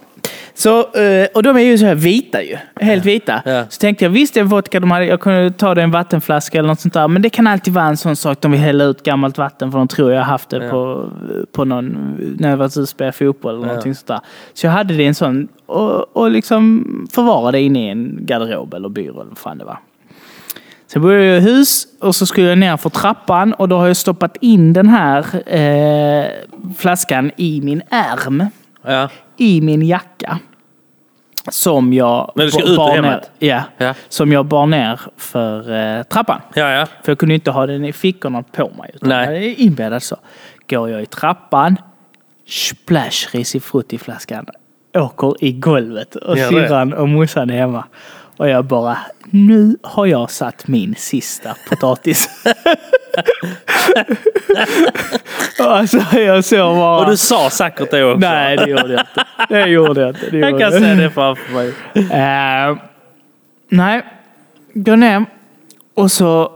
[0.60, 2.56] Så, eh, och de är ju så här vita ju.
[2.80, 3.42] Helt vita.
[3.44, 3.64] Ja.
[3.68, 5.90] Så tänkte jag, visst det är vodka, de hade, jag kunde ta det i en
[5.90, 7.08] vattenflaska eller något sånt där.
[7.08, 9.78] Men det kan alltid vara en sån sak, de vill hälla ut gammalt vatten för
[9.78, 11.10] de tror jag har haft det på,
[11.52, 14.20] på någon, när jag varit ute och fotboll eller någonting sånt där.
[14.54, 18.18] Så jag hade det i en sån och, och liksom förvarade det inne i en
[18.20, 19.78] garderob eller byrå eller vad fan det var.
[20.86, 23.86] Sen började jag i hus och så skulle jag ner för trappan och då har
[23.86, 26.26] jag stoppat in den här eh,
[26.78, 28.44] flaskan i min ärm
[28.82, 29.08] Ja.
[29.36, 30.38] i min jacka.
[31.48, 33.30] Som jag, När du ska bar- ut ur bar ner, hemmet?
[33.38, 33.94] ja, Ja.
[34.08, 36.40] som jag bar ner för eh, trappan.
[36.54, 36.86] Ja, ja.
[37.02, 38.90] För jag kunde inte ha den i fickorna på mig.
[38.94, 39.26] Utan Nej.
[39.26, 40.16] jag är inbäddad så.
[40.70, 41.76] Går jag i trappan,
[42.48, 44.46] splash risifrutti-flaskan
[44.94, 46.48] åker i golvet och det.
[46.48, 47.84] syrran och morsan är hemma.
[48.36, 52.28] Och jag bara, nu har jag satt min sista potatis.
[55.58, 57.00] alltså jag såg bara...
[57.00, 58.18] Och du sa säkert det också.
[58.18, 59.24] Nej, det gjorde jag inte.
[59.48, 60.30] Det gjorde jag inte.
[60.30, 61.68] Det jag kan se det framför mig.
[61.94, 62.76] Eh,
[63.68, 64.02] nej,
[64.74, 65.26] går ner
[65.94, 66.52] och så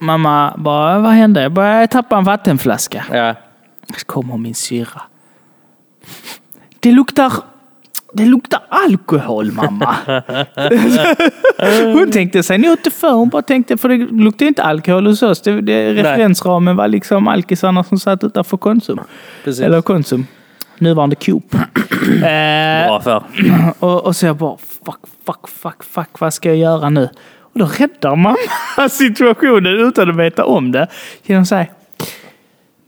[0.00, 1.42] mamma bara, vad hände?
[1.42, 3.04] Jag bara, jag tappade en vattenflaska.
[3.12, 3.34] Ja.
[3.96, 5.02] Så kommer min syrra.
[6.80, 7.32] Det luktar,
[8.12, 9.96] det luktar alkohol mamma.
[11.94, 13.12] hon tänkte sig nog inte för.
[13.12, 15.42] Hon bara tänkte, för det luktar inte alkohol hos oss.
[15.42, 19.00] Det, det, referensramen var liksom alkisarna som satt utanför Konsum.
[19.44, 19.64] Precis.
[19.64, 20.26] Eller Konsum.
[20.78, 21.54] Nuvarande Coop.
[21.54, 23.22] eh, Bra för.
[23.78, 27.08] och, och så jag bara, fuck, fuck, fuck, fuck, vad ska jag göra nu?
[27.52, 30.86] Och då räddar mamma situationen utan att veta om det.
[31.22, 31.66] Genom att säga,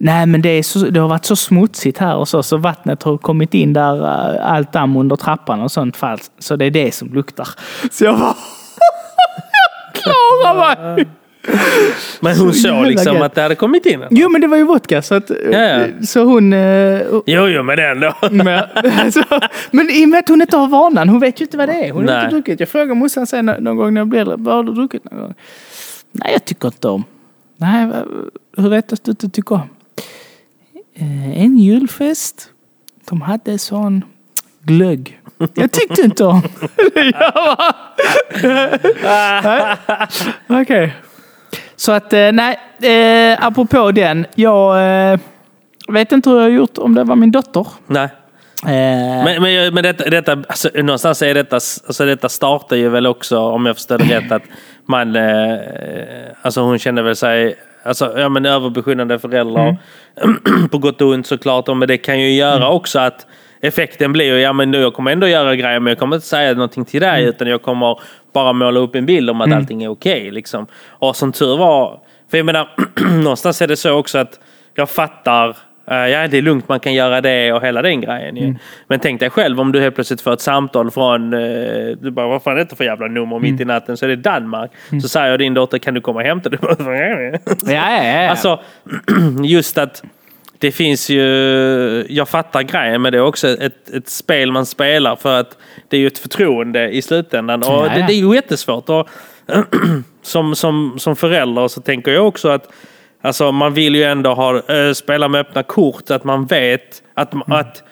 [0.04, 3.02] nej men det, är så, det har varit så smutsigt här och så, så vattnet
[3.02, 6.18] har kommit in där, äh, allt damm under trappan och sånt fall.
[6.38, 7.48] Så det är det som luktar.
[7.90, 8.34] Så jag bara,
[9.92, 11.06] jag klarar mig!
[12.20, 14.04] Men hon Så såg liksom att det hade kommit in.
[14.10, 15.84] Jo men det var ju vodka så att, ja.
[16.06, 16.52] så hon...
[16.52, 18.12] eh, Jo, jo, men ändå.
[18.30, 18.48] men,
[18.98, 19.22] alltså,
[19.70, 21.86] men i och med att hon inte har vanan, hon vet ju inte vad det
[21.86, 21.92] är.
[21.92, 22.60] Hon har inte druckit.
[22.60, 25.04] Jag frågade morsan sen nå- någon gång när jag blev äldre, vad har du druckit
[25.10, 25.34] någon gång?
[26.12, 27.04] Nej, jag tycker inte om.
[27.56, 27.88] Nej,
[28.56, 29.68] hur vet du att du inte tycker om?
[30.94, 32.48] Eh, En julfest.
[33.08, 34.04] De hade sån
[34.62, 35.18] glögg.
[35.54, 36.42] Jag tyckte inte om.
[40.62, 40.96] Okej.
[41.76, 44.26] Så att, eh, nej, eh, apropå den.
[44.34, 45.18] Jag eh,
[45.88, 47.66] vet inte hur jag har gjort om det var min dotter.
[47.86, 48.08] Nej.
[48.66, 53.06] Eh, Men, men, men detta, detta alltså, någonstans är detta, alltså detta startar ju väl
[53.06, 54.42] också, om jag förstår det rätt, att
[54.86, 55.58] man, eh,
[56.42, 59.76] alltså hon kände väl sig, alltså ja men överbeskyddande föräldrar,
[60.70, 63.26] på gott och ont såklart, men det kan ju göra också att
[63.60, 66.28] effekten blir ju, ja men nu jag kommer ändå göra grejer men jag kommer inte
[66.28, 67.98] säga någonting till dig utan jag kommer
[68.32, 70.66] bara måla upp en bild om att allting är okej liksom.
[70.88, 72.68] Och som tur var, för jag menar,
[73.22, 74.40] någonstans är det så också att
[74.74, 78.36] jag fattar ja, det är lugnt, man kan göra det och hela den grejen.
[78.36, 78.54] ju.
[78.86, 82.26] Men tänk dig själv om du helt plötsligt får ett samtal från, eh, du bara,
[82.28, 83.96] vad fan är detta för jävla nummer mitt i natten?
[83.96, 84.70] Så är det Danmark.
[85.02, 86.48] Så säger din dotter, kan du komma och hämta?
[86.48, 87.30] Du bara, ja,
[87.66, 88.30] ja, ja.
[88.30, 88.60] Alltså,
[89.44, 90.02] just att
[90.58, 92.06] det finns ju...
[92.08, 95.56] Jag fattar grejen, men det är också ett, ett spel man spelar för att
[95.88, 97.62] det är ju ett förtroende i slutändan.
[97.62, 98.88] Och det, det är ju jättesvårt.
[98.88, 99.08] Och
[100.22, 102.72] som, som, som förälder så tänker jag också att
[103.22, 107.34] alltså, man vill ju ändå ha, äh, spela med öppna kort, att man vet att,
[107.52, 107.82] att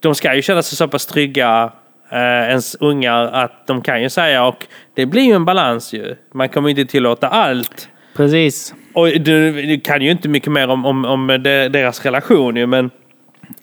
[0.00, 1.72] de ska ju känna sig så pass trygga
[2.10, 6.16] eh, ens ungar att de kan ju säga och det blir ju en balans ju.
[6.34, 7.88] Man kommer ju inte tillåta allt.
[8.16, 8.74] Precis.
[8.94, 11.38] Och du, du kan ju inte mycket mer om, om, om de,
[11.68, 12.90] deras relation ju, men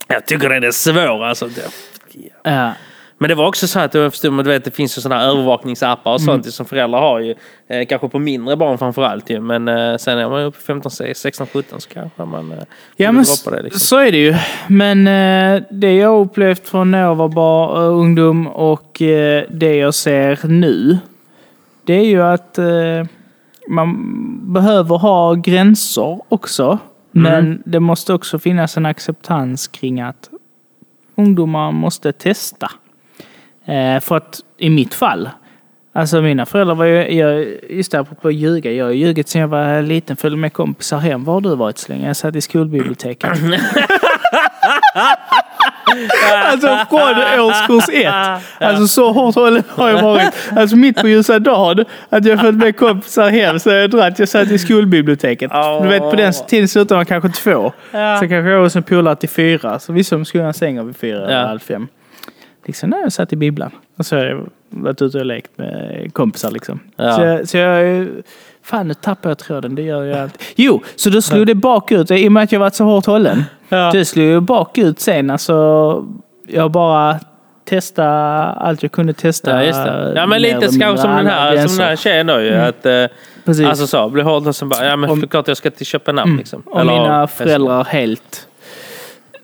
[0.08, 1.48] jag tycker den är svår alltså.
[1.48, 1.62] Det-
[2.44, 2.72] Ja.
[3.18, 6.14] Men det var också så att jag förstod, du vet, det finns ju sådana övervakningsappar
[6.14, 7.36] och sånt som föräldrar har ju.
[7.68, 9.40] Eh, kanske på mindre barn framförallt ju.
[9.40, 12.58] Men eh, sen är man ju uppe 15, 16, 17 så kanske man eh,
[12.96, 13.62] Ja, men det.
[13.62, 13.80] Liksom.
[13.80, 14.36] så är det ju.
[14.68, 19.76] Men eh, det jag upplevt från när jag var bar, eh, ungdom och eh, det
[19.76, 20.98] jag ser nu
[21.86, 23.06] det är ju att eh,
[23.68, 26.80] man behöver ha gränser också.
[27.12, 30.30] Men det måste också finnas en acceptans kring att
[31.16, 32.72] ungdomar måste testa.
[33.66, 35.30] Eh, för att i mitt fall,
[35.94, 39.48] alltså mina föräldrar var ju, jag, just det apropå ljuga, jag har ljugit sedan jag
[39.48, 41.24] var liten, följde med kompisar hem.
[41.24, 42.08] Var har du varit så länge?
[42.08, 43.30] Jag satt i skolbiblioteket.
[46.46, 48.14] alltså från årskurs ett.
[48.60, 49.36] Alltså så hårt
[49.70, 50.30] har jag varit.
[50.56, 54.20] Alltså mitt på ljusa dagen, att jag följt med kompisar hem så jag dragit.
[54.20, 55.52] Jag satt i skolbiblioteket.
[55.82, 57.74] Du vet på den tiden slutade man kanske två.
[57.92, 58.18] Ja.
[58.18, 59.80] Så kanske jag hos en polare till fyra.
[59.80, 61.48] Så vissa som skulle stänga vid fyra eller Ja.
[61.48, 61.88] halv fem.
[62.66, 63.72] Liksom när jag satt i bibblan.
[63.98, 66.80] Och så har jag varit ute och lekt med kompisar liksom.
[66.96, 67.16] Ja.
[67.16, 68.08] Så, jag, så jag
[68.64, 70.42] Fan nu tappar jag tråden, det gör jag alltid.
[70.56, 73.44] Jo, så då slog det bakut i och med att jag varit så hårt hållen.
[73.70, 73.92] Ja.
[73.92, 75.30] Det slog ju bakut sen.
[75.30, 76.06] Alltså,
[76.48, 77.20] jag bara
[77.66, 78.06] testa
[78.44, 79.52] allt jag kunde testa.
[79.52, 80.14] Ja, just det.
[80.16, 82.54] Ja, men lite skam som den här, som den här tjejen då ju.
[82.56, 83.06] Att, eh,
[83.46, 83.66] Precis.
[83.66, 86.38] alltså så, blir hård och sen bara, ja men Om- såklart jag ska till Köpenhamn
[86.38, 86.62] liksom.
[86.66, 88.48] Och Eller- mina föräldrar helt...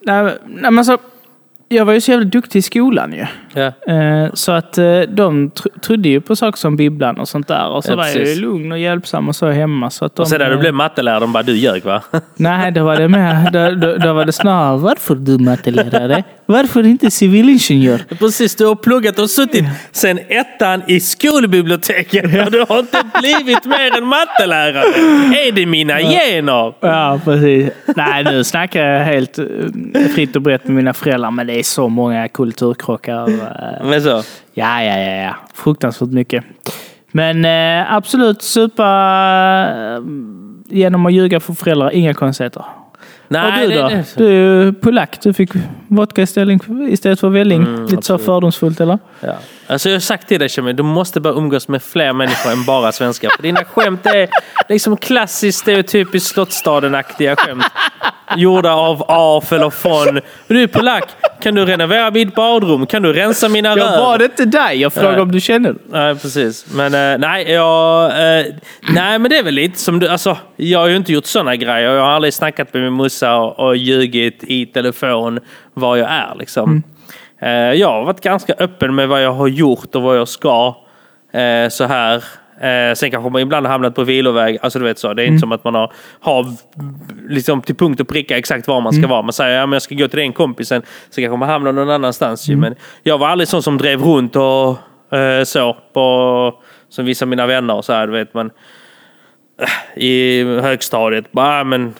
[0.01, 0.37] Nej, nej,
[0.71, 0.97] men alltså,
[1.71, 3.25] jag var ju så jävla duktig i skolan ju.
[3.53, 3.93] Ja.
[3.93, 7.67] Eh, Så att eh, de tr- trodde ju på saker som bibblan och sånt där.
[7.69, 9.89] Och så Ja, var jag ju lugn och hjälpsam och så hemma.
[9.89, 12.01] Så att de, Och sen när du eh, blev mattelärare, de bara, du ljög va?
[12.35, 13.49] Nej, då var det med.
[13.53, 16.23] Då, då, då var det snarare, varför du mattelärare?
[16.45, 18.01] Varför inte civilingenjör?
[18.19, 23.65] Precis, du har pluggat och suttit sen ettan i skolbiblioteket och du har inte blivit
[23.65, 24.79] mer än mattelärare.
[25.47, 26.73] Är det mina gener?
[26.79, 27.69] Ja, precis.
[27.95, 29.45] Nej, nu snackar jag helt eh,
[30.15, 33.29] fritt och brett med mina föräldrar, men det är så många kulturkrockar.
[33.29, 34.23] eh, Men så.
[34.53, 35.35] Ja, ja, ja, ja.
[35.53, 36.43] Fruktansvärt mycket.
[37.11, 38.83] Men eh, absolut, supa
[39.69, 40.01] eh,
[40.69, 42.65] genom att ljuga för föräldrar, inga konstigheter.
[43.31, 43.89] Nej, och du då?
[43.89, 45.49] det, det, Du är ju polack, du fick
[45.87, 47.85] vodka istället, istället för välling.
[47.87, 48.99] Lite så fördomsfullt eller?
[49.19, 49.33] Ja.
[49.67, 52.65] Alltså jag har sagt till dig Shami, du måste börja umgås med fler människor än
[52.65, 53.29] bara svenskar.
[53.35, 54.29] För dina skämt är
[54.69, 57.63] liksom klassiskt stereotypiskt Slottsstaden-aktiga skämt.
[58.37, 60.19] Gjorda av af eller från.
[60.47, 61.03] Du är polack,
[61.41, 62.85] kan du renovera mitt badrum?
[62.85, 63.97] Kan du rensa mina Jag rör?
[63.97, 65.21] bad inte dig, jag frågade Nej.
[65.21, 65.75] om du känner.
[65.89, 66.65] Nej, precis.
[66.73, 68.45] Men eh, nej, jag, eh,
[68.93, 70.07] nej, men det är väl lite som du...
[70.07, 71.89] Alltså, jag har ju inte gjort sådana grejer.
[71.91, 75.39] Jag har aldrig snackat med min morsa och, och ljugit i telefon
[75.73, 76.35] var jag är.
[76.39, 76.83] Liksom.
[77.41, 80.75] Eh, jag har varit ganska öppen med vad jag har gjort och vad jag ska.
[81.33, 82.23] Eh, så här.
[82.61, 84.57] Eh, sen kanske man ibland har hamnat på viloväg.
[84.61, 85.13] Alltså du vet så.
[85.13, 86.45] Det är inte som att man har, har
[87.29, 89.21] liksom till punkt och pricka exakt var man ska vara.
[89.21, 90.81] Man säger ja, men jag ska gå till den kompisen.
[91.09, 92.49] Så kanske man hamnar någon annanstans.
[92.49, 92.55] ju.
[92.55, 94.77] Men jag var aldrig sån som drev runt och
[95.43, 95.77] så.
[95.93, 96.53] På,
[96.89, 98.07] som vissa av mina vänner och så här.
[98.07, 98.51] Du vet, man,
[99.95, 101.31] i högstadiet.
[101.31, 101.93] Bara, ah, men,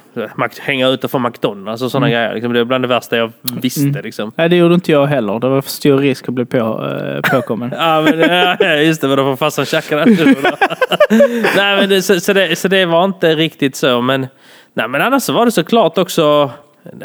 [0.60, 2.34] hänga utanför McDonalds och sådana grejer.
[2.34, 4.02] Liksom, det är bland det värsta jag visste.
[4.04, 4.32] Liksom.
[4.36, 5.40] Nej, det gjorde inte jag heller.
[5.40, 7.74] Det var för stor risk att bli på, eh, påkommen.
[7.78, 10.06] Ja, men, ja, just det, men då får farsan tjacka
[11.56, 14.02] nej, men det, så, så, det, så det var inte riktigt så.
[14.02, 14.28] Men,
[14.74, 16.52] nej, men annars så var det såklart också...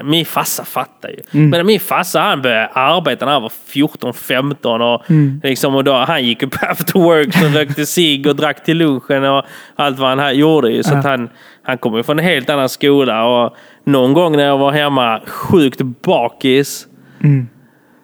[0.04, 1.16] Min farsa fattar ju.
[1.50, 5.02] Men min farsa han började arbeta när han var 14-15 och,
[5.42, 9.24] liksom, och då, han gick upp after work och rökte cigg och drack till lunchen
[9.24, 9.44] och
[9.76, 10.70] allt vad han här gjorde.
[10.70, 10.82] Ju.
[10.82, 11.28] Så att han,
[11.62, 15.20] han kom ju från en helt annan skola och någon gång när jag var hemma
[15.26, 16.86] sjukt bakis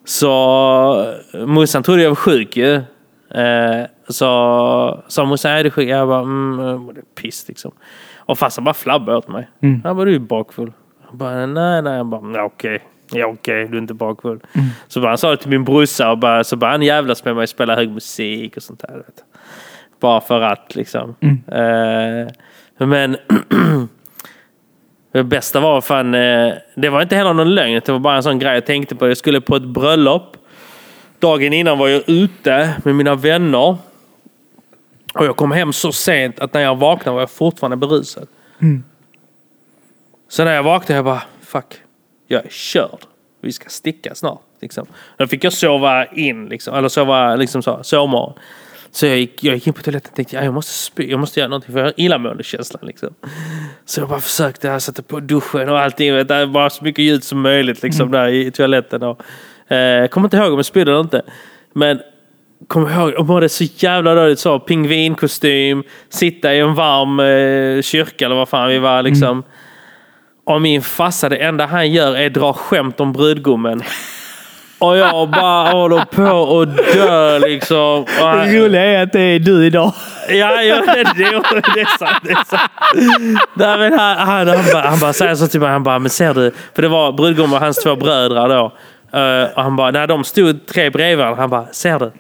[0.05, 1.15] så
[1.47, 2.75] morsan trodde jag var sjuk ju.
[3.35, 5.89] Eh, så sa morsan, är du sjuk?
[5.89, 6.89] Jag bara, mm,
[7.21, 7.73] piss liksom.
[8.17, 9.49] Och farsan bara flabbade åt mig.
[9.85, 10.73] Han bara, du är bakfull.
[11.13, 11.97] Jag bara, nej, nej.
[11.97, 12.83] Jag bara, "Ja, okej.
[13.15, 14.41] Ja, okej, du är inte bakfull.
[14.89, 17.35] Så bara, han sa det till min brorsa och bara, så bara han jävlas med
[17.35, 19.03] mig och spelar hög musik och sånt där.
[20.01, 21.15] Bara för att liksom.
[21.49, 23.17] Eh, men
[25.13, 27.81] det bästa var fan, eh, det var inte heller någon lögn.
[27.87, 29.09] Det var bara en sån grej jag tänkte på.
[29.09, 30.37] Jag skulle på ett bröllop.
[31.19, 33.77] Dagen innan var jag ute med mina vänner.
[35.15, 38.29] Och jag kom hem så sent att när jag vaknade var jag fortfarande berusad.
[40.33, 41.75] Så när jag vaknade jag bara, fuck,
[42.29, 42.99] jag är körd.
[43.41, 44.41] Vi ska sticka snart.
[44.61, 44.87] Liksom.
[45.17, 48.39] Då fick jag sova in, liksom, eller sova liksom så, sovmorgon.
[48.91, 51.21] Så jag gick, jag gick in på toaletten och tänkte, ja, jag måste spy, jag
[51.21, 52.87] måste göra någonting för jag har illamåendekänslan.
[52.87, 53.15] Liksom.
[53.85, 57.05] Så jag bara försökte, jag satte på duschen och allting, vet, du, bara så mycket
[57.05, 59.03] ljud som möjligt liksom, där i toaletten.
[59.03, 59.23] Och,
[59.73, 61.23] eh, kommer inte ihåg om jag spydde eller inte.
[61.73, 62.01] Men
[62.69, 64.61] kommer ihåg, jag mådde så jävla dåligt så.
[64.61, 69.43] Pingvinkostym, sitta i en varm eh, kyrka eller vad fan vi var liksom.
[70.45, 73.83] Och min farsa, det enda han gör är dra skämt om brudgummen.
[74.79, 78.05] Och jag bara håller på och dör liksom.
[78.19, 79.93] Det roliga är att det är du idag.
[80.29, 81.43] Ja, ja det, det,
[81.75, 82.23] det är sant.
[82.23, 82.71] Det är sant.
[83.55, 86.11] Nej, men han, han, han, bara, han bara säger så till mig, han bara, men
[86.11, 86.53] ser du?
[86.75, 88.73] För det var brudgummen och hans två bröder då.
[89.19, 92.13] Eh, och han bara, när de stod tre bredvid varandra, han bara, ser du?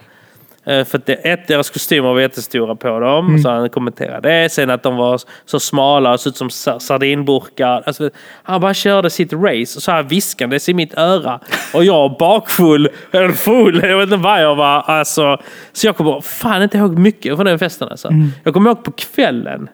[0.66, 3.42] Eh, För att det, ett, deras kostymer var jättestora på dem, Mm.
[3.42, 4.48] så han kommenterade det.
[4.52, 7.82] Sen att de var så smala och såg ut som sa- sardinburkar.
[7.86, 8.10] Alltså,
[8.42, 11.40] han bara körde sitt race och så här viskandes i mitt öra.
[11.74, 14.80] Och jag bakfull, eller full, jag vet inte vad jag var.
[14.82, 15.38] Alltså,
[15.72, 17.88] så jag kommer fan inte ihåg mycket från den festen.
[17.88, 18.08] Alltså.
[18.08, 18.28] Mm.
[18.44, 19.68] Jag kommer ihåg på kvällen.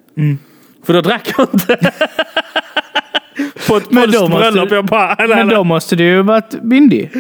[0.87, 1.77] För då drack jag inte.
[3.69, 4.71] på ett Men polskt måste- bröllop.
[4.71, 5.57] Jag bara, nej, Men nej.
[5.57, 7.11] då måste du ju varit myndig.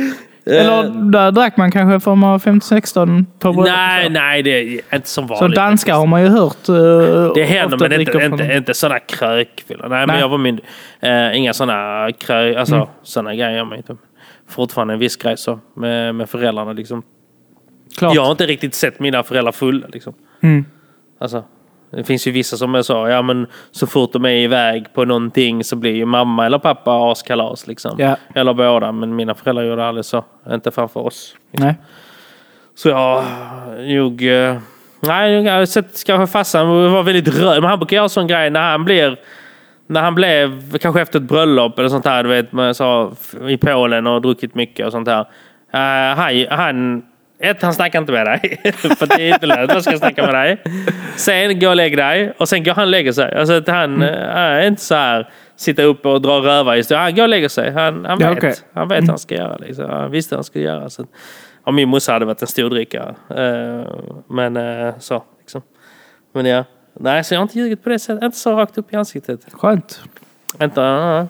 [0.48, 3.66] Eller där drack man kanske för man var 15-16 på bröllop.
[3.68, 4.11] Nej, Så.
[4.12, 5.56] nej, det är inte som Så vanligt.
[5.56, 6.68] danskar har man ju hört.
[6.68, 6.74] eh,
[7.34, 9.88] Det händer, men inte, inte, inte sådana krökfyllor.
[9.88, 10.20] Nej, men Nej.
[10.20, 10.64] jag var myndig.
[11.00, 12.58] Eh, inga sådana krö...
[12.58, 12.87] Alltså, Mm.
[13.02, 13.96] sådana grejer man inte.
[14.48, 15.61] Fortfarande en viss grej så.
[15.76, 17.02] Med, med föräldrarna liksom.
[17.98, 18.14] Klart.
[18.14, 20.14] Jag har inte riktigt sett mina föräldrar fulla liksom.
[20.42, 20.64] Mm.
[21.20, 21.44] Alltså,
[21.90, 25.05] det finns ju vissa som jag sa, ja men så fort de är iväg på
[25.05, 27.96] någonting så blir ju mamma eller pappa askalas liksom.
[27.98, 28.16] Ja.
[28.35, 30.24] Eller båda, men mina föräldrar gjorde aldrig så.
[30.51, 31.35] Inte framför oss.
[31.51, 31.74] Nej.
[32.74, 33.24] Så jag
[33.79, 34.22] nog...
[34.27, 34.57] eh,
[35.01, 37.62] Nej, jag har sett kanske farsan var väldigt röd.
[37.62, 39.16] Men han brukar göra sån grej när han blir...
[39.87, 43.12] När han blev, kanske efter ett bröllop eller sånt här, du vet, man sa,
[43.48, 45.27] i Polen och druckit mycket och sånt här.
[46.14, 47.03] Han, han,
[47.40, 48.61] ett, han snackar inte med dig.
[48.72, 50.62] för det är inte lönt att ska snacka med dig.
[51.16, 52.33] Sen, gå och lägg dig.
[52.38, 53.35] Och sen går han och lägger sig.
[53.35, 57.03] Alltså att han eh, är inte så här, sitta uppe och dra rövarhistorier.
[57.03, 57.70] Han går och lägger sig.
[57.70, 58.55] Han, han Ja, vet, okej.
[58.72, 59.57] han vet vad han ska göra.
[59.57, 59.90] Liksom.
[59.90, 60.90] Han visste vad han skulle göra.
[60.90, 61.07] Så,
[61.64, 63.14] om min morsa hade varit en stordrickare.
[63.31, 63.87] Eh,
[64.29, 65.24] men eh, så.
[65.40, 65.62] Liksom.
[66.35, 66.64] Men ja.
[67.01, 68.22] Nej, så jag har inte ljugit på det sättet.
[68.22, 69.40] Inte så rakt upp i ansiktet.
[69.53, 70.01] Skönt.
[70.62, 71.24] Inte, uh,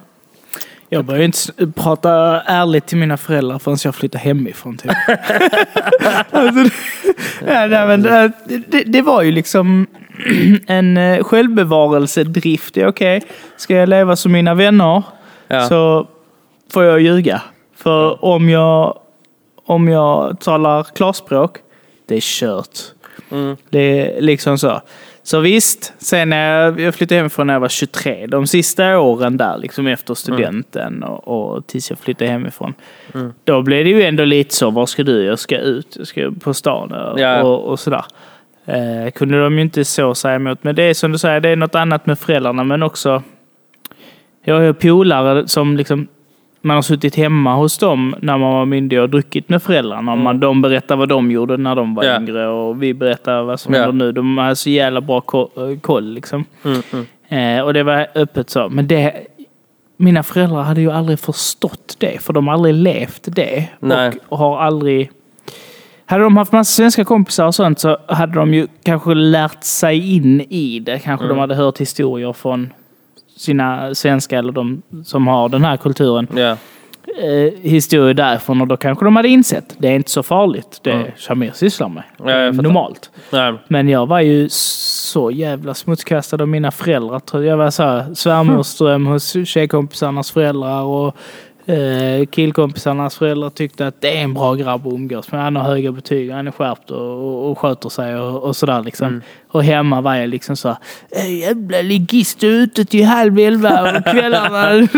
[0.88, 2.10] Jag började inte prata
[2.42, 4.76] ärligt till mina föräldrar förrän jag flyttade hemifrån.
[4.76, 4.90] Typ.
[6.30, 6.70] alltså, det,
[7.46, 8.32] ja, nej, men det,
[8.68, 9.86] det, det var ju liksom
[10.66, 12.76] en eh, självbevarelsedrift.
[12.76, 13.22] Okej,
[13.56, 15.02] ska jag leva som mina vänner
[15.48, 15.68] ja.
[15.68, 16.08] så
[16.72, 17.42] får jag ljuga.
[17.76, 18.98] För om jag,
[19.64, 21.58] om jag talar klarspråk,
[22.06, 22.78] det är kört.
[23.30, 23.56] Mm.
[23.70, 24.80] Det är liksom så.
[25.28, 29.36] Så visst, sen när jag, jag flyttade hemifrån när jag var 23, de sista åren
[29.36, 32.74] där, liksom efter studenten och, och tills jag flyttade hemifrån.
[33.14, 33.32] Mm.
[33.44, 35.24] Då blev det ju ändå lite så, var ska du?
[35.24, 37.42] Jag ska ut, jag ska på stan och, Ja.
[37.42, 38.04] och, och sådär.
[38.66, 40.64] Eh, kunde de ju inte så säga emot.
[40.64, 43.22] Men det är som du säger, det är något annat med föräldrarna, men också
[44.44, 46.08] jag har ju polare som liksom
[46.62, 50.12] man har suttit hemma hos dem när man var myndig och druckit med föräldrarna.
[50.12, 52.16] Och man, de berättar vad de gjorde när de var Ja.
[52.20, 53.80] yngre och vi berättar vad som Ja.
[53.80, 54.12] händer nu.
[54.12, 56.44] De har så jävla bra ko- koll liksom.
[56.64, 57.58] Mm, mm.
[57.58, 58.68] Eh, och det var öppet så.
[58.68, 59.12] Men det,
[59.96, 62.22] mina föräldrar hade ju aldrig förstått det.
[62.22, 63.64] För de har aldrig levt det.
[63.80, 64.12] Nej.
[64.28, 65.10] Och har aldrig...
[66.06, 70.16] Hade de haft massa svenska kompisar och sånt så hade de ju kanske lärt sig
[70.16, 70.98] in i det.
[70.98, 71.36] Kanske Mm.
[71.36, 72.72] de hade hört historier från
[73.38, 76.26] sina svenska eller de som har den här kulturen.
[76.36, 76.56] Ja.
[77.22, 80.80] Eh, historier därifrån och då kanske de hade insett det är inte så farligt.
[80.82, 81.06] Det Mm.
[81.16, 82.02] Shamir sysslar med.
[82.24, 82.54] Ja, jag.
[82.54, 83.10] Normalt.
[83.32, 83.54] Nej.
[83.68, 87.42] Men jag var ju så jävla smutskastad av mina föräldrar.
[87.42, 91.16] Jag var så här, svärmorsdröm hos tjejkompisarnas föräldrar och
[91.68, 95.40] eh, killkompisarnas föräldrar tyckte att det är en bra grabb att umgås med.
[95.42, 98.82] Han har höga betyg, han är skärpt och, och, och sköter sig och, och sådär
[98.82, 99.22] liksom.
[99.48, 100.68] Och hemma var jag liksom så
[101.10, 104.88] "Eh, jävla ligist ute till halv elva på kvällarna.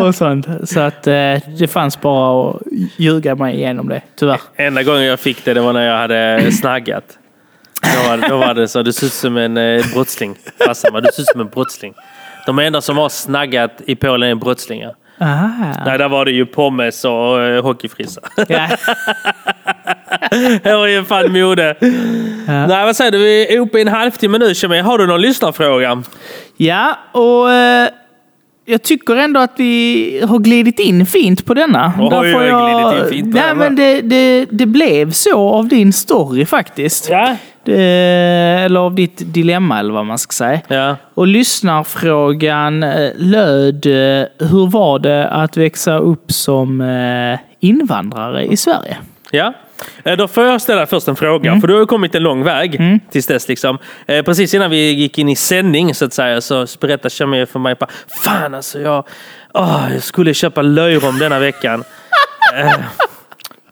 [0.06, 0.46] och, sånt.
[0.64, 2.62] Så att eh, det fanns bara att
[2.96, 4.40] ljuga mig igenom det, tyvärr.
[4.56, 7.04] Enda gången jag fick det, det var när jag hade snaggat.
[7.82, 10.36] Då var, då var det så, du ser ut som en eh, brottsling.
[10.92, 11.94] Bara, du ser ut som en brottsling.
[12.46, 14.94] De enda som har snaggat i Polen är brottslingar.
[15.20, 15.48] Ah.
[15.86, 18.20] Nej, där var det ju pommes och eh, hockeyfrissa.
[18.48, 18.68] Ja.
[20.62, 21.74] det var ju fan mode.
[22.46, 23.18] Nej, vad säger du?
[23.18, 24.82] Vi är uppe i en halvtimme nu, Shemir.
[24.82, 26.02] Har du någon lyssnarfråga?
[26.56, 27.88] Ja, och eh,
[28.64, 31.92] jag tycker ändå att vi har glidit in fint på denna.
[31.98, 35.10] Oj, får oj, jag- glidit in fint på Nej, den, men det, det, det blev
[35.12, 37.10] så av din story faktiskt.
[37.10, 37.36] Ja.
[37.76, 37.82] Det,
[38.64, 40.60] eller av ditt dilemma eller vad man ska säga.
[40.68, 40.96] Ja.
[41.14, 48.56] Och lyssnarfrågan eh, löd, eh, hur var det att växa upp som eh, invandrare i
[48.56, 48.96] Sverige?
[49.30, 49.52] Ja.
[50.04, 51.60] Eh, Då får jag ställa först en fråga, Mm.
[51.60, 53.48] för du har ju kommit en lång väg tills dess.
[53.48, 53.78] Liksom.
[54.06, 57.58] Eh, Precis innan vi gick in i sändning så att säga så berättade Shamir för
[57.58, 59.04] mig, bara, fan alltså jag,
[59.54, 61.84] åh, jag skulle köpa löjrom denna veckan.
[62.54, 62.74] Eh,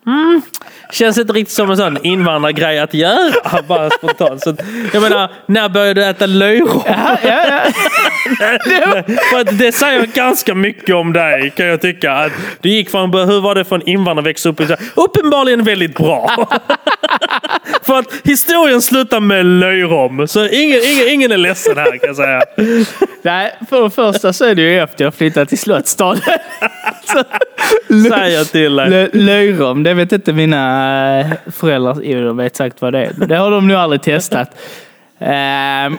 [0.07, 0.42] mm,
[0.91, 4.43] känns inte riktigt som en sån invandrargrej att göra, bara spontant.
[4.43, 4.57] Så,
[4.93, 6.82] jag menar, när började du äta löjrom?
[6.86, 7.62] Ja, ja, ja.
[9.31, 12.12] För att det säger ganska mycket om dig kan jag tycka.
[12.12, 14.83] Att du gick från, hur var det från invandrare växa upp i Sverige?
[14.95, 16.49] Uppenbarligen väldigt bra.
[17.83, 20.29] För att historien slutar med löjrom.
[20.29, 22.43] Så ingen, ingen, ingen är ledsen här kan jag säga.
[23.22, 26.22] Nej, för det första så är det ju efter jag flyttat till Slottsstaden.
[27.89, 28.89] Säger jag till dig.
[28.91, 31.26] Lö- Löjrom, det vet inte mina eh,
[31.57, 31.97] föräldrar.
[32.03, 33.12] Jo, de vet säkert vad det är.
[33.26, 34.51] Det har de nog aldrig testat.
[35.20, 35.99] Ehm,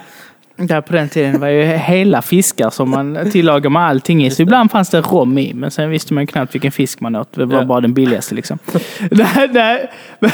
[0.68, 4.32] där på den tiden var ju hela fiskar som man tillagade med allting i.
[4.32, 7.34] Så ibland fanns det rom i, men sen visste man knappt vilken fisk man åt.
[7.34, 7.66] Det var Ja.
[7.66, 8.60] bara den billigaste liksom.
[9.12, 9.90] nej, nej,
[10.20, 10.32] men-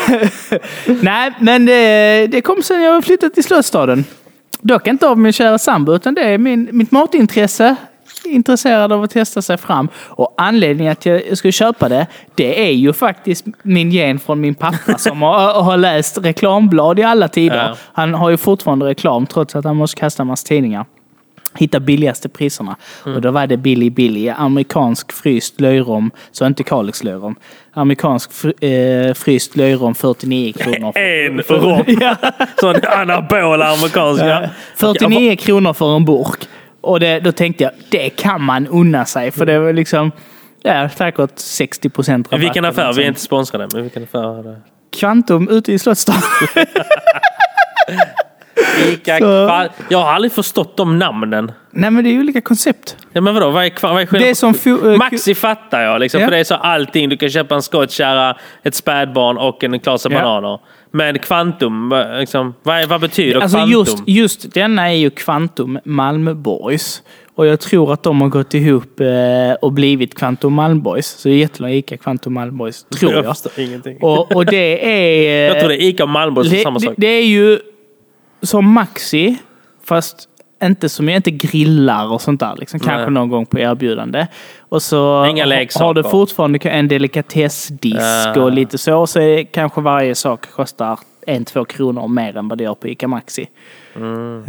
[1.02, 4.06] nej, men det, det kom sen jag flyttade till Slottsstaden.
[4.62, 7.76] Dock inte av min kära sambo, utan det är min, mitt matintresse.
[8.30, 9.88] Intresserad av att testa sig fram.
[10.08, 14.56] Och anledningen att jag skulle köpa det, det är ju faktiskt min gen från min
[14.56, 17.68] pappa som har, har läst reklamblad i alla tider.
[17.68, 17.76] Ja.
[17.94, 20.86] Han har ju fortfarande reklam trots att han måste kasta en massa tidningar.
[21.58, 22.76] Hitta billigaste priserna.
[23.04, 27.36] Och då var det Billy Billy, amerikansk fryst löjrom, så inte Kalix löjrom.
[27.74, 30.98] Amerikansk fr- eh, fryst löjrom 49 kronor.
[30.98, 31.84] En rom.
[32.02, 32.16] Ja.
[32.60, 34.24] Sån anabol amerikansk.
[34.24, 34.42] Ja.
[34.76, 36.40] 49 kronor för en burk.
[36.86, 39.32] Och det, då tänkte jag, det kan man unna sig.
[39.32, 40.12] För det var liksom,
[40.64, 42.44] ja, säkert 60 procent rabatt.
[42.44, 42.94] Vilken affär?
[42.94, 44.56] Vi är inte sponsrade, men vilken affär är det?
[45.00, 46.22] Kvantum ute i Slottsstaden.
[48.90, 51.52] Ica, Så- Kva- Jag har aldrig förstått de namnen.
[51.72, 52.98] Nej men det är ju olika koncept.
[53.14, 53.50] Ja, men vadå?
[53.50, 54.54] Vad är, vad är Det är som...
[54.92, 56.28] eh, Maxi fattar jag, liksom, Ja.
[56.28, 57.10] för det är så allting.
[57.10, 60.20] Du kan köpa en skottkärra, ett spädbarn och en klase Ja.
[60.22, 60.60] bananer.
[60.96, 63.80] Men kvantum, liksom, vad, vad betyder Alltså kvantum?
[63.80, 67.04] just, just denna är ju Kvantum Malmöborgs.
[67.36, 71.08] Och jag tror att de har gått ihop eh, och blivit Kvantum Malmborgs.
[71.08, 73.26] Så det är jättelångt Ica Kvantum Malmborgs, tror jag.
[73.26, 73.98] Jag förstår ingenting.
[74.02, 75.50] Och, och det är...
[75.50, 76.10] eh, jag tror det är Ica och
[76.46, 76.96] som är samma det, sak.
[76.98, 77.60] det är ju
[78.42, 79.38] som Maxi,
[79.84, 80.30] fast
[80.64, 82.56] inte som inte grillar och sånt där.
[82.58, 82.80] Liksom.
[82.80, 84.28] Kanske någon gång på erbjudande.
[84.60, 85.86] Och så Inga har- leksaker.
[85.86, 87.98] har du fortfarande en delikatessdisk
[88.38, 88.42] Ah.
[88.42, 89.08] och lite så.
[89.08, 92.88] Så är, kanske varje sak kostar en, två kronor mer än vad det gör på
[92.88, 93.48] Ica Maxi.
[93.96, 94.44] Mm.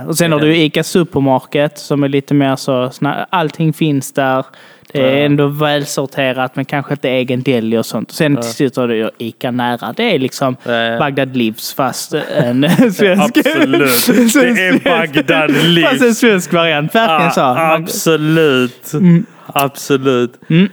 [0.00, 2.90] Eh, och sen har du Ica Supermarket som är lite mer så,
[3.30, 4.44] allting finns där.
[4.94, 8.10] Det är ändå välsorterat men kanske inte egen deli och sånt.
[8.12, 9.92] Sen till slut har du Ica Nära.
[9.96, 10.98] Det är liksom Ja, ja.
[10.98, 13.36] Bagdad Livs fast en svensk.
[13.38, 14.06] Absolut.
[14.34, 15.88] Det är Bagdad Livs.
[15.90, 16.94] Fast en svensk variant.
[16.94, 17.40] Verkligen så.
[17.40, 18.92] Ah, Man- absolut.
[20.50, 20.68] Mm.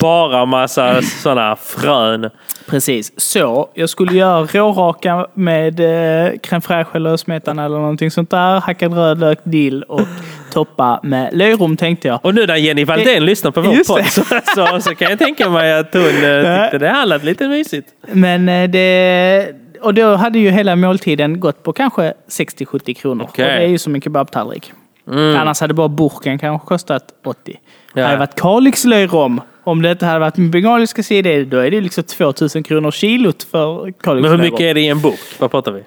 [0.00, 2.30] Bara massa sådana frön.
[2.66, 3.12] Precis.
[3.16, 8.60] Så, jag skulle göra råraka med eh, crème fraîche eller smetan eller någonting sånt där.
[8.60, 10.00] Hackad rödlök, dill och
[10.52, 12.24] toppa med löjrom tänkte jag.
[12.24, 14.10] Och nu när Jenny Valdén lyssnar på vår podd det.
[14.10, 14.22] så,
[14.54, 17.88] så, så kan jag tänka mig att hon eh, tyckte det här lät lite mysigt.
[18.12, 19.48] Men eh, det...
[19.82, 23.14] Och då hade ju hela måltiden gått på kanske 60-70 kronor.
[23.14, 23.26] Mm.
[23.26, 24.72] Och det är ju som en kebabtallrik.
[25.10, 27.60] Annars hade bara burken kanske kostat 80.
[27.94, 28.02] Ja.
[28.02, 31.70] Hade det varit Kalix löjrom, om det inte hade varit min bengaliska sida, då är
[31.70, 35.20] det liksom 2000 kronor kilot för Kalix Men hur mycket är det i en burk?
[35.38, 35.82] Vad pratar vi?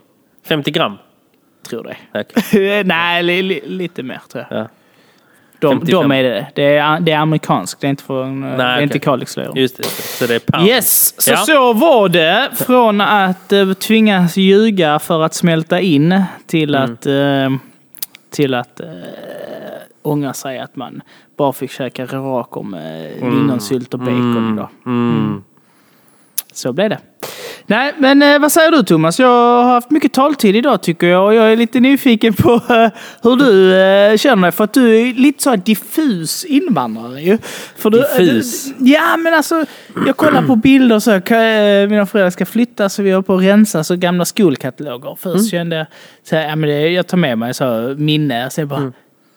[0.47, 0.97] 50 gram?
[1.69, 2.83] Tror det.
[2.83, 4.59] Nej, li, li, lite mer tror jag.
[4.59, 4.67] Ja.
[5.59, 6.09] De, 55.
[6.09, 6.47] de är det.
[6.55, 8.83] Det är, det är amerikanskt, det är inte, från, det är okej.
[8.83, 9.57] inte Kalix löjrom.
[9.57, 10.67] Just det, så det är pound.
[10.67, 11.37] Yes, så Ja.
[11.37, 12.49] så var det.
[12.55, 16.93] Från att eh, tvingas ljuga för att smälta in till Mm.
[16.93, 17.59] att, eh,
[18.31, 18.87] till att eh,
[20.09, 21.01] ångra sig att man
[21.37, 24.55] bara fick käka råraka med lingonsylt och bacon.
[24.55, 24.69] Då.
[24.91, 25.43] Mm.
[26.53, 26.99] Så blev det.
[27.65, 29.19] Nej, men eh, vad säger du Thomas?
[29.19, 32.89] Jag har haft mycket taltid idag tycker jag och jag är lite nyfiken på eh,
[33.23, 34.51] hur du eh, känner dig.
[34.51, 37.37] För att du är lite så diffus invandrare ju.
[37.77, 38.73] För du, Diffus?
[38.77, 39.65] Du, ja, men alltså
[40.05, 41.11] jag kollar på bilder och så.
[41.11, 45.15] eh, Mina föräldrar ska flytta så vi håller på att rensa så gamla skolkataloger.
[45.19, 45.45] Först Mm.
[45.47, 45.85] kände jag
[46.23, 48.49] så här, ja, men det, jag tar med mig så minne.
[48.49, 48.93] Sen bara, Mm.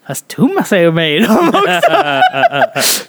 [0.07, 1.91] Fast Thomas är ju med i dem också.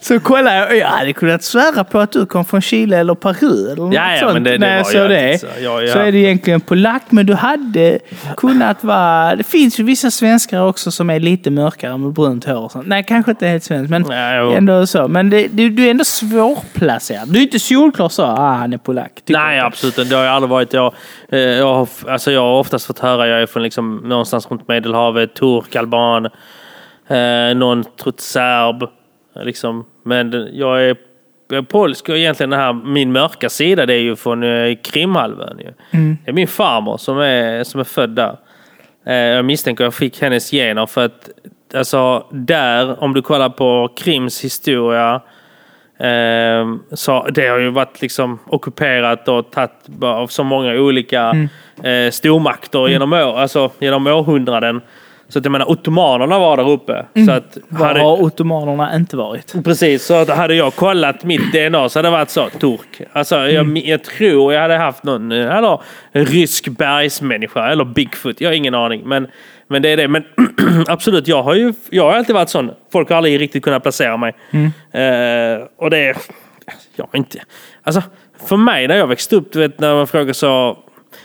[0.00, 3.66] så kollar jag, jag hade kunnat svära på att du kom från Chile eller Peru.
[3.72, 5.40] Eller något Ja, ja, sånt men det- det när jag såg det.
[5.40, 5.46] så.
[5.60, 5.92] Ja, ja.
[5.92, 7.98] Så är det egentligen polack, men du hade
[8.36, 9.36] kunnat vara...
[9.36, 12.86] Det finns ju vissa svenskar också som är lite mörkare med brunt hår och sånt.
[12.86, 15.08] Nej, kanske inte helt svenskt, men Ja, ändå så.
[15.08, 17.28] Men det, du, du är ändå svårplacerad.
[17.28, 19.12] Du är inte solklar så, ah, han är polack.
[19.26, 19.66] Nej, inte.
[19.66, 20.10] absolut inte.
[20.10, 20.72] Det har jag aldrig varit.
[20.72, 20.94] Jag,
[21.28, 24.68] eh, jag, har, alltså jag har oftast fått höra, jag är från liksom någonstans runt
[24.68, 26.28] Medelhavet, turk, alban,
[27.08, 27.84] eh, någon
[28.16, 28.88] serb.
[29.34, 29.86] Liksom.
[30.02, 30.96] Men jag är,
[31.48, 34.76] jag är polsk och egentligen den här, min mörka sida det är ju från eh,
[34.82, 35.58] Krimhalvön.
[35.58, 35.72] Ju.
[36.24, 38.36] Det är min farmor som är, som är född där.
[39.06, 41.30] Eh, jag misstänker att jag fick hennes gener för att
[41.74, 45.20] alltså, där, om du kollar på Krims historia
[45.98, 49.70] Ehm, så det har ju varit liksom ockuperat och tagit
[50.02, 51.48] av så många olika
[51.82, 54.80] eh, stormakter genom, år, alltså, genom århundraden.
[55.28, 57.06] Så att jag menar, ottomanerna var där uppe.
[57.26, 59.64] Så att Var hade, har ottomanerna inte varit?
[59.64, 63.00] Precis, så att hade jag kollat mitt DNA så hade det varit så, turk.
[63.12, 65.80] Alltså, jag, jag tror jag hade haft någon, eller
[66.12, 69.02] rysk bergsmänniska, eller Bigfoot, jag har ingen aning.
[69.04, 69.26] Men,
[69.68, 70.08] men det är det.
[70.08, 70.24] Men
[70.88, 72.70] absolut, jag har ju jag har alltid varit sån.
[72.92, 74.34] Folk har aldrig riktigt kunnat placera mig.
[74.92, 76.16] Eh, och det är,
[76.96, 77.38] jag inte,
[77.82, 78.02] alltså
[78.48, 80.78] för mig när jag växte upp, du vet när man frågar så,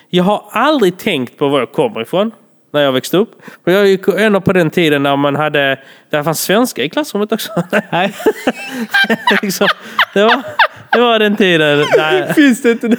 [0.10, 2.32] jag har aldrig tänkt på var jag kommer ifrån
[2.72, 3.32] när jag växte upp.
[3.64, 7.32] Och jag gick ändå på den tiden när man hade, där fanns svenska i klassrummet
[7.32, 7.52] också.
[7.92, 8.14] Nej.
[9.42, 9.68] liksom,
[10.14, 10.44] det, var,
[10.92, 11.86] det var den tiden.
[11.98, 12.88] Nej, Finns det inte?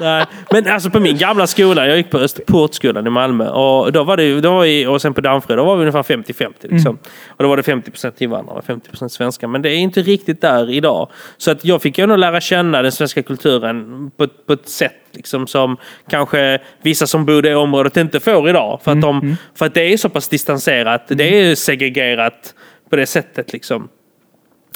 [0.00, 0.26] nej.
[0.52, 3.48] Men alltså på min gamla skola, jag gick på Österportskolan i Malmö.
[3.48, 6.02] Och, då var det, då var vi, och sen på Damfred, då var vi ungefär
[6.02, 6.52] 50-50.
[6.60, 6.98] Liksom.
[7.28, 9.48] Och då var det 50% invandrare och 50% svenska.
[9.48, 11.10] Men det är inte riktigt där idag.
[11.36, 14.92] Så att jag fick ju nog lära känna den svenska kulturen på, på ett sätt
[15.18, 15.76] liksom, som
[16.10, 18.80] kanske vissa som bodde i området inte får idag.
[18.84, 21.02] För att, de, för att det är så pass distanserat.
[21.08, 22.54] Det är segregerat
[22.90, 23.52] på det sättet.
[23.52, 23.88] Liksom.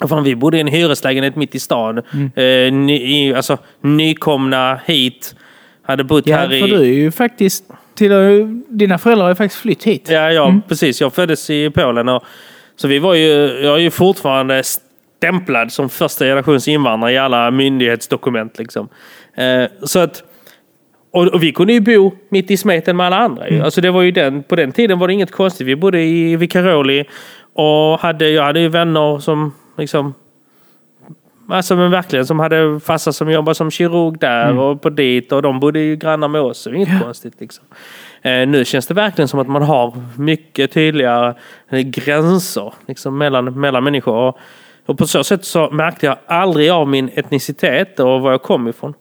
[0.08, 1.98] Fan, vi bodde i en hyreslägenhet mitt i stan.
[2.36, 5.34] Eh, ny, alltså, nykomna hit.
[5.82, 6.70] Hade bott Ja, här för i...
[6.70, 7.64] du är ju faktiskt...
[7.94, 8.12] Till,
[8.68, 10.08] dina föräldrar har ju faktiskt flytt hit.
[10.10, 11.00] Ja, ja precis.
[11.00, 12.08] Jag föddes i Polen.
[12.08, 12.24] Och,
[12.76, 13.28] så vi var ju,
[13.62, 14.62] jag är ju fortfarande
[15.22, 18.58] stämplad som första generations invandrare i alla myndighetsdokument.
[18.58, 18.88] Liksom.
[19.34, 20.24] Eh, så att,
[21.12, 23.48] och, och vi kunde ju bo mitt i smeten med alla andra.
[23.48, 23.60] ju.
[23.60, 25.66] Alltså det var ju den, på den tiden var det inget konstigt.
[25.66, 27.04] Vi bodde i Vikaroli
[27.54, 30.14] och hade, jag hade ju vänner som liksom
[31.48, 35.42] Alltså men verkligen som hade farsa som jobbade som kirurg där och på dit och
[35.42, 36.58] de bodde ju grannar med oss.
[36.58, 37.64] Så det inget konstigt liksom.
[38.22, 41.34] Eh, nu känns det verkligen som att man har mycket tydliga
[41.70, 44.14] eh, gränser liksom, mellan, mellan människor.
[44.14, 44.38] Och,
[44.86, 48.68] och på så sätt så märkte jag aldrig av min etnicitet och var jag kom
[48.68, 48.94] ifrån.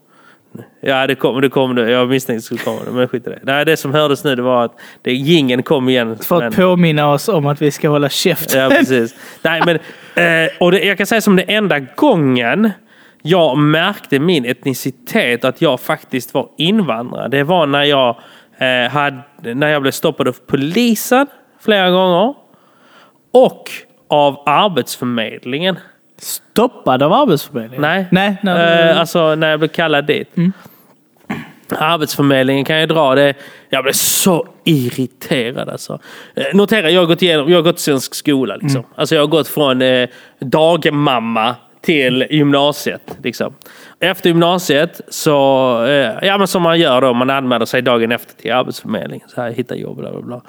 [0.82, 1.49] Ja, det kom det.
[1.49, 1.91] Kom det.
[1.91, 3.39] Jag misstänkte att det skulle komma, men skit i det.
[3.43, 6.18] Nej, det som hördes nu det var att det, gingen kom igen.
[6.18, 8.56] För att men- påminna oss om att vi ska hålla käft.
[8.56, 9.16] Ja, precis.
[9.41, 9.76] Nej, men,
[10.45, 12.72] eh, och det, jag kan säga som det enda gången
[13.22, 17.28] jag märkte min etnicitet, att jag faktiskt var invandrare.
[17.28, 18.16] Det var när jag,
[18.58, 19.24] eh, hade,
[19.54, 21.28] när jag blev stoppad av polisen
[21.60, 22.34] flera gånger.
[23.34, 23.70] Och
[24.08, 25.80] av Arbetsförmedlingen.
[26.22, 27.82] Stoppad av Arbetsförmedlingen?
[27.82, 28.90] Nej, Nej, nej.
[28.90, 30.36] Eh, alltså när jag blev kallad dit.
[31.70, 33.34] Arbetsförmedlingen kan jag dra det.
[33.70, 36.00] Jag blev så irriterad alltså.
[36.36, 38.56] Eh, Notera, jag har gått, igenom, jag har gått svensk skola.
[38.56, 38.84] Liksom.
[38.96, 40.10] Alltså jag har gått från eh,
[40.40, 43.18] dagmamma till gymnasiet.
[43.24, 43.54] Liksom.
[44.00, 45.36] Efter gymnasiet så,
[45.86, 49.30] eh, ja men som man gör då, man anmäler sig dagen efter till Arbetsförmedlingen.
[49.30, 50.42] Så här, hitta jobb, bla bla bla.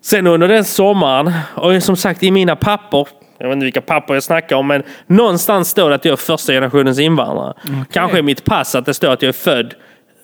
[0.00, 3.08] Sen under den sommaren, och som sagt i mina papper,
[3.38, 6.16] jag vet inte vilka papper jag snackar om, men någonstans står det att jag är
[6.16, 7.54] första generationens invandrare.
[7.92, 9.74] Kanske i mitt pass att det står att jag är född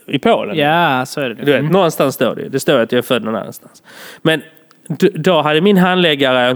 [0.06, 0.56] i Polen.
[0.56, 1.34] Ja, så är det.
[1.34, 2.48] Du vet, Någonstans står det.
[2.48, 3.82] Det står att jag är född någon annanstans.
[4.22, 4.42] Men
[5.14, 6.50] då hade min handläggare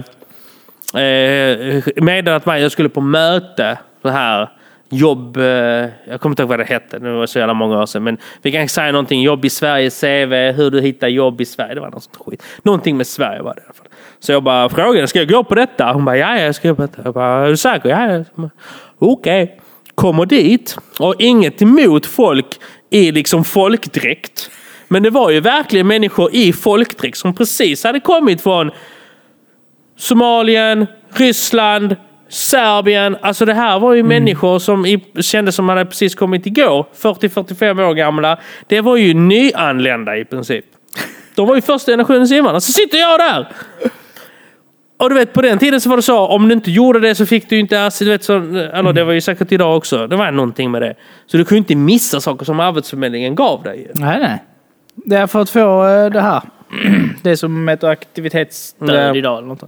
[0.94, 3.78] eh, meddelat mig att jag skulle på möte.
[4.02, 4.48] Så här
[4.88, 5.36] jobb...
[5.36, 6.98] Eh, jag kommer inte ihåg vad det hette.
[6.98, 8.04] Det var så jävla många år sedan.
[8.04, 9.22] Men vi kan säga någonting.
[9.22, 11.74] Jobb i Sverige, CV, hur du hittar jobb i Sverige.
[11.74, 12.42] Det var något sånt skit.
[12.62, 13.86] Någonting med Sverige var det i alla fall.
[14.20, 15.92] Så jag bara frågade, ska jag gå på detta?
[15.92, 17.02] Hon bara, ja, ja, jag ska gå på detta.
[17.04, 17.88] Jag bara, är du säker?
[17.88, 18.50] Ja, ja.
[18.98, 19.60] Okej.
[19.94, 22.46] Kommer dit och inget emot folk
[22.90, 24.50] i liksom folkdräkt.
[24.88, 28.70] Men det var ju verkligen människor i folkdräkt som precis hade kommit från
[29.96, 31.96] Somalien, Ryssland,
[32.28, 33.16] Serbien.
[33.20, 36.86] Alltså det här var ju människor som i, kändes som hade precis kommit igår.
[36.96, 38.38] 40-45 år gamla.
[38.66, 40.64] Det var ju nyanlända i princip.
[41.34, 42.60] De var ju första generationens invandrare.
[42.60, 43.48] Så sitter jag där!
[44.98, 47.14] Och du vet, på den tiden så var det så, om du inte gjorde det
[47.14, 50.06] så fick du inte alltså, du vet, så, Eller det var ju säkert idag också.
[50.06, 50.94] Det var någonting med det.
[51.26, 53.90] Så du kunde inte missa saker som Arbetsförmedlingen gav dig.
[53.94, 54.44] Nej, nej.
[54.94, 56.42] Det är för att få eh, det här.
[57.22, 59.38] Det som heter aktivitetsstöd idag.
[59.38, 59.62] Eller något.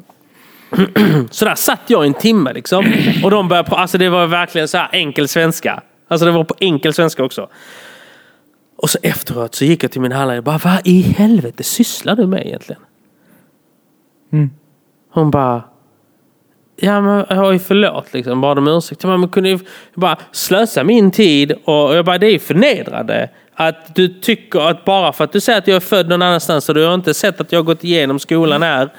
[1.30, 2.92] Så där satt jag en timme liksom.
[3.24, 5.82] Och de började, alltså det var verkligen så här enkel svenska.
[6.08, 7.48] Alltså det var på enkel svenska också.
[8.76, 12.16] Och så efteråt så gick jag till min handlare och bara, vad i helvete sysslar
[12.16, 12.82] du med egentligen?
[15.10, 15.62] Hon bara,
[16.76, 19.02] ja men ju förlåt liksom, bad om ursäkt.
[19.02, 19.58] Jag bara, men kunde ju
[19.94, 23.28] bara slösa min tid och jag bara, det är ju förnedrande.
[23.54, 26.68] Att du tycker att bara för att du säger att jag är född någon annanstans
[26.68, 28.92] och du har inte sett att jag har gått igenom skolan här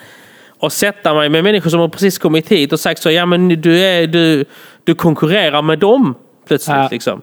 [0.60, 3.62] och sätta mig med människor som har precis kommit hit och sagt så, ja men
[3.62, 4.46] du, är, du,
[4.84, 6.16] du konkurrerar med dem
[6.48, 6.78] plötsligt.
[6.78, 6.88] Ja.
[6.92, 7.22] Liksom.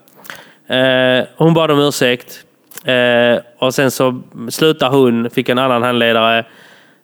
[0.66, 2.45] Eh, hon bad om ursäkt.
[2.84, 4.20] Eh, och sen så
[4.51, 6.45] slutar hon, fick en annan handledare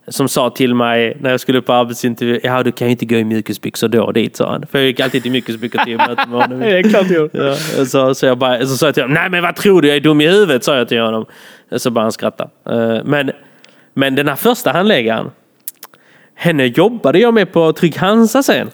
[0.09, 3.17] som sa till mig när jag skulle på arbetsintervju, ja du kan ju inte gå
[3.17, 4.67] i mjukisbyxor då och dit sa han.
[4.67, 6.61] För jag gick alltid i mjukisbyxor till möten med honom.
[6.61, 7.57] Det är klart jag gjorde.
[7.77, 9.89] Ja, så, så jag bara, så sa jag till honom, nej men vad tror du,
[9.89, 11.27] jag är dum i huvudet, sa jag till honom.
[11.77, 12.51] Så bara han skrattade.
[12.71, 13.31] Eh, Men
[13.95, 15.31] Men den här första handläggaren,
[16.35, 18.71] henne jobbade jag med på Trygg Hansa sen.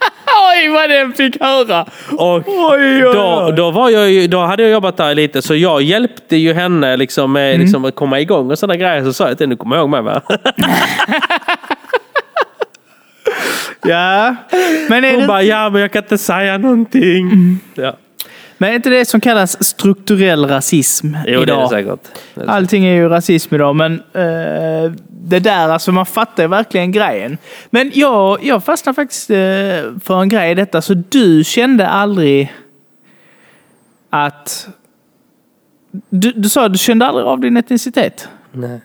[0.50, 1.82] Oj, vad den fick höra!
[2.18, 5.54] Och Oj, oj, då, då, var jag ju, då hade jag jobbat där lite så
[5.54, 7.60] jag hjälpte ju henne liksom med Mm.
[7.60, 9.04] liksom att komma igång och sådana grejer.
[9.04, 10.22] Så sa jag henne, du kommer ihåg mig va?
[13.82, 14.36] Ja.
[14.88, 17.20] Men är, Hon det, bara, ja men jag kan inte säga någonting.
[17.20, 17.58] Mm.
[17.74, 17.96] Ja.
[18.58, 21.64] Men är inte det som kallas strukturell rasism Jo det är idag?
[21.64, 22.00] det säkert.
[22.34, 26.42] Det är det Allting är ju rasism idag, men eh, det där, alltså man fattar
[26.42, 27.38] ju verkligen grejen.
[27.70, 29.36] Men jag, jag fastnade faktiskt eh,
[30.04, 32.52] för en grej i detta, så du kände aldrig
[34.10, 34.68] att...
[36.10, 38.28] Du, du sa att du kände aldrig av din etnicitet?
[38.52, 38.80] Nej.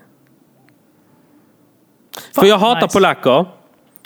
[2.35, 2.93] För jag hatar nice.
[2.93, 3.45] polacker.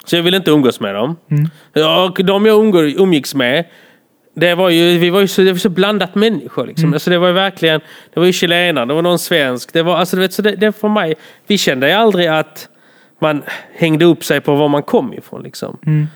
[0.05, 1.15] Så jag vill inte umgås med dem.
[1.31, 1.49] Mm.
[2.07, 3.65] Och de jag umgå- umgicks med,
[4.39, 6.67] det var ju, vi var ju så, det var så blandat människor.
[6.67, 6.83] Liksom.
[6.83, 6.93] Mm.
[6.93, 7.79] Alltså det var ju verkligen,
[8.13, 9.73] det var ju chilenare, det var någon svensk.
[9.73, 11.15] Det var, alltså, du vet, så det, det för mig,
[11.47, 12.69] vi kände ju aldrig att
[13.21, 13.43] man
[13.77, 15.43] hängde upp sig på var man kom ifrån.
[15.43, 15.77] Liksom.
[15.85, 16.07] Mm.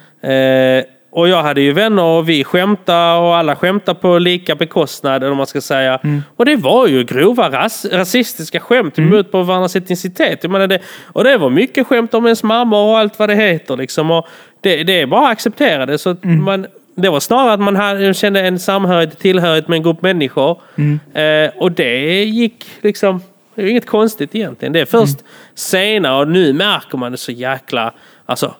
[0.79, 5.23] Eh, och jag hade ju vänner och vi skämtade och alla skämtade på lika bekostnad.
[5.23, 5.99] Eller man ska säga.
[6.03, 6.23] Mm.
[6.35, 10.39] Och det var ju grova ras rasistiska skämt emot på varandras etnicitet.
[10.41, 13.35] Jag menar det, och det var mycket skämt om ens mamma och allt vad det
[13.35, 13.77] heter.
[13.77, 14.11] Liksom.
[14.11, 14.27] Och
[14.61, 15.97] det, det är bara att acceptera det.
[15.97, 16.43] Så Mm.
[16.43, 16.67] man,
[17.01, 20.61] det var snarare att man hade, kände en samhörighet, tillhörighet med en grupp människor.
[20.75, 20.99] Mm.
[21.13, 23.21] Eh, och det gick liksom...
[23.55, 24.73] Det är inget konstigt egentligen.
[24.73, 25.31] Det är först Mm.
[25.55, 27.93] senare och nu märker man det så jäkla...
[28.25, 28.55] Alltså,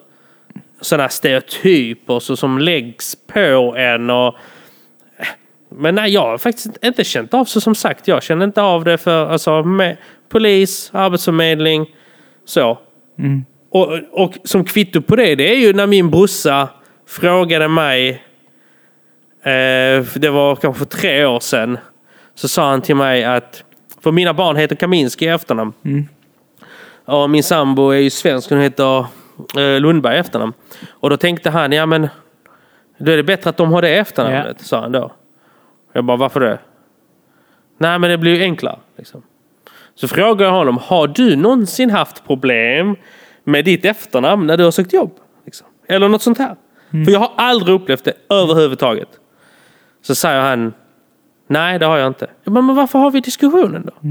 [0.81, 4.09] sådana stereotyper så som läggs på en.
[4.09, 4.35] Och,
[5.69, 8.07] men nej, jag har faktiskt inte känt av så som sagt.
[8.07, 9.97] Jag känner inte av det för alltså, med
[10.29, 11.85] polis, arbetsförmedling,
[12.45, 12.79] så.
[13.69, 16.69] Och, och som kvitto på det, det är ju när min brorsa
[17.07, 18.23] frågade mig,
[19.43, 21.77] eh, det var kanske för tre år sedan,
[22.35, 23.63] så sa han till mig att,
[24.01, 25.73] för mina barn heter Kaminski i efternamn.
[27.05, 28.99] Och min sambo är ju svensk, hon heter
[29.57, 30.53] eh, Lundberg i efternamn.
[30.89, 32.07] Och då tänkte han, ja men
[32.97, 35.11] då är det bättre att de har det efternamnet, sa han då.
[35.93, 36.59] Jag bara, varför det?
[37.77, 38.79] Nej men det blir ju enklare.
[38.97, 39.23] Liksom.
[39.95, 42.95] Så frågade jag honom, har du någonsin haft problem
[43.43, 45.11] med ditt efternamn när du har sökt jobb?
[45.45, 45.67] Liksom?
[45.87, 46.55] Eller något sånt här.
[47.05, 49.09] För jag har aldrig upplevt det överhuvudtaget.
[50.01, 50.73] Så säger han,
[51.47, 52.27] nej det har jag inte.
[52.43, 54.09] Jag bara, men varför har vi diskussionen då?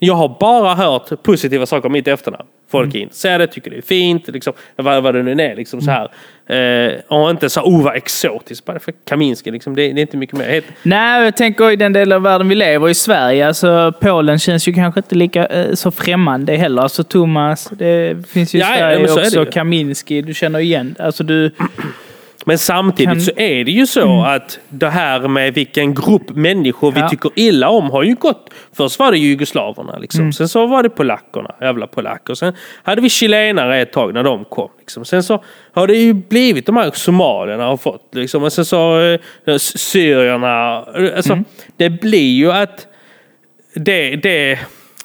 [0.00, 2.48] Jag har bara hört positiva saker om mitt efternamn.
[2.70, 5.56] Folk är intresserade, tycker det är fint, liksom, vad, vad det nu är.
[5.56, 6.10] Liksom, så här.
[6.46, 9.50] Eh, och inte så, oh vad exotiskt, bara för Kaminski.
[9.50, 10.48] Liksom, det, det är inte mycket mer.
[10.48, 13.48] Helt, Nej, jag tänker i den delen av världen vi lever i Sverige.
[13.48, 16.82] Alltså, Polen känns ju kanske inte lika eh, så främmande heller.
[16.82, 19.52] Alltså Thomas, det finns ju i Ja, ja, Sverige det också.
[19.52, 20.94] Kaminski, du känner igen.
[20.98, 21.50] Alltså du...
[22.44, 26.92] Men samtidigt Kan- så är det ju så att det här med vilken grupp människor
[26.92, 27.08] vi Ja.
[27.08, 28.50] tycker illa om har ju gått.
[28.76, 30.32] Först var det jugoslaverna, liksom.
[30.32, 32.34] sen så var det polackerna, jävla polacker.
[32.34, 34.68] Sen hade vi chilenare ett tag när de kom.
[34.78, 35.04] Liksom.
[35.04, 38.08] Sen så har det ju blivit de här somalierna har fått.
[38.14, 38.42] Liksom.
[38.42, 39.00] Och sen så
[39.46, 40.76] eh, syrierna.
[41.16, 41.38] Alltså,
[41.76, 42.86] Det blir ju att
[43.74, 44.58] det, det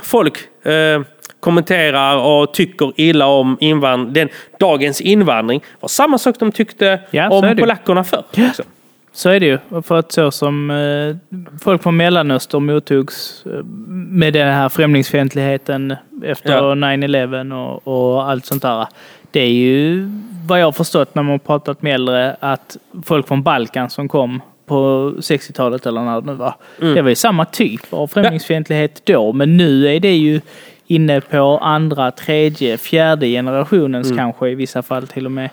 [0.04, 1.02] folk eh,
[1.40, 4.30] kommenterar och tycker illa om invand den,
[4.60, 8.24] dagens invandring var samma sak de tyckte Ja, om polackerna förr.
[8.32, 8.66] Liksom.
[9.14, 9.82] Så är det ju.
[9.82, 13.64] För att så som eh, folk från Mellanöstern mottogs eh,
[14.10, 16.62] med den här främlingsfientligheten efter Ja.
[16.62, 18.88] 9-11 och, och allt sånt där.
[19.32, 20.10] Det är ju
[20.48, 24.10] vad jag har förstått när man har pratat med äldre att folk från Balkan som
[24.10, 26.56] kom på 60-talet eller när det nu var.
[26.82, 26.96] Mm.
[26.96, 29.34] Det var ju samma typ av främlingsfientlighet då.
[29.34, 30.42] Men nu är det ju
[30.88, 34.18] inne på andra, tredje, fjärde generationens Mm.
[34.18, 35.50] kanske i vissa fall till och med.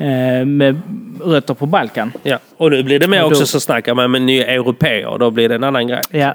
[0.00, 0.80] eh, Med
[1.24, 2.12] rötter på Balkan.
[2.22, 2.38] Ja.
[2.56, 5.18] Och nu blir det mer då- också så snackar man med nya europeer.
[5.18, 6.02] Då blir det en annan grej.
[6.10, 6.34] Ja.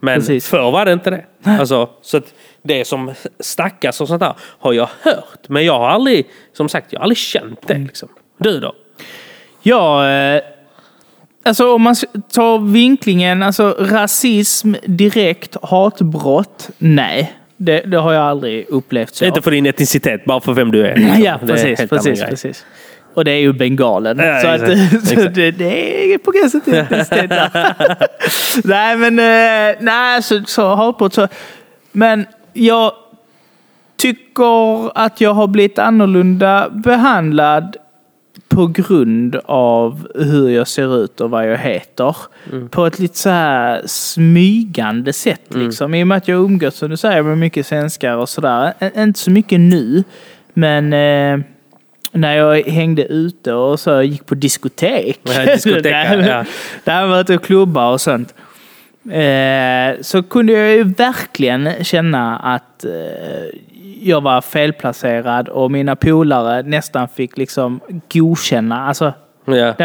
[0.00, 0.48] Men Precis.
[0.48, 1.24] förr var det inte det.
[1.60, 5.48] Alltså, så att det som snackas och sånt där har jag hört.
[5.48, 7.82] Men jag har aldrig, som sagt, jag har aldrig känt Mm.
[7.82, 7.86] det.
[7.88, 8.08] Liksom.
[8.38, 8.72] Du då?
[9.62, 10.40] Ja, eh,
[11.44, 11.94] alltså om man
[12.34, 17.32] tar vinklingen, alltså rasism, direkt hatbrott, nej.
[17.64, 19.24] Det, det har jag aldrig upplevt så.
[19.24, 20.96] Inte för din etnicitet, bara för vem du är.
[20.96, 21.22] liksom.
[21.24, 21.88] Ja, precis.
[21.90, 22.64] precis, precis.
[23.14, 24.18] Och det är ju bengalen.
[24.18, 24.60] Ja, så att,
[25.08, 27.30] så det, det är på gränsen till etnicitet.
[28.64, 31.28] Nej, men eh, nej, så, så hatbrott så.
[31.92, 32.92] Men jag
[33.96, 37.76] tycker att jag har blivit annorlunda behandlad
[38.54, 42.16] på grund av hur jag ser ut och vad jag heter.
[42.70, 45.94] På ett lite så här smygande sätt liksom.
[45.94, 48.72] I och med att jag umgås, som du säger, med mycket svenskar och sådär.
[48.96, 50.04] Inte så mycket nu,
[50.54, 51.46] men eh,
[52.12, 55.20] när jag hängde ute och så gick på diskotek.
[55.22, 56.44] Ja, diskotek, där, ja.
[56.84, 58.34] där har jag varit och klubbar och sånt.
[59.10, 63.58] eh, så kunde jag ju verkligen känna att eh,
[64.02, 67.80] jag var felplacerad och mina polare nästan fick liksom
[68.12, 68.86] godkänna.
[68.88, 69.12] Alltså,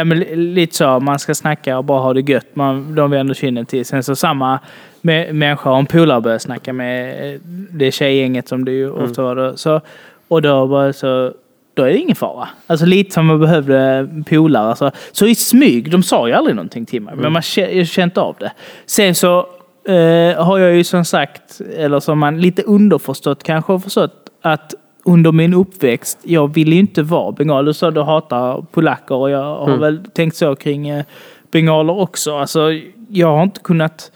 [0.04, 2.46] men li- lite så, man ska snacka och bara ha det gött.
[2.54, 3.84] Man, de vänder kinden till.
[3.84, 4.58] Sen så samma
[5.00, 7.40] med, människa, om polare börjar snacka med eh,
[7.70, 9.56] det tjejgänget som det ju ofta var då.
[9.56, 9.80] Så,
[10.28, 11.32] och då bara så,
[11.74, 12.48] då är det ingen fara.
[12.66, 14.68] Alltså lite som man behövde polare.
[14.68, 14.90] Alltså.
[15.12, 18.36] Så i smyg, de sa ju aldrig någonting till mig, men man jag känt av
[18.40, 18.52] det.
[18.86, 19.46] Sen så
[19.88, 24.74] eh, har jag ju som sagt, eller som man lite underförstått kanske har förstått, att
[25.04, 27.64] under min uppväxt, jag ville ju inte vara bengal.
[27.64, 31.04] Du sa du hatar polacker och jag har väl tänkt så kring eh,
[31.50, 32.36] bengaler också.
[32.36, 32.72] Alltså,
[33.08, 34.12] jag har inte kunnat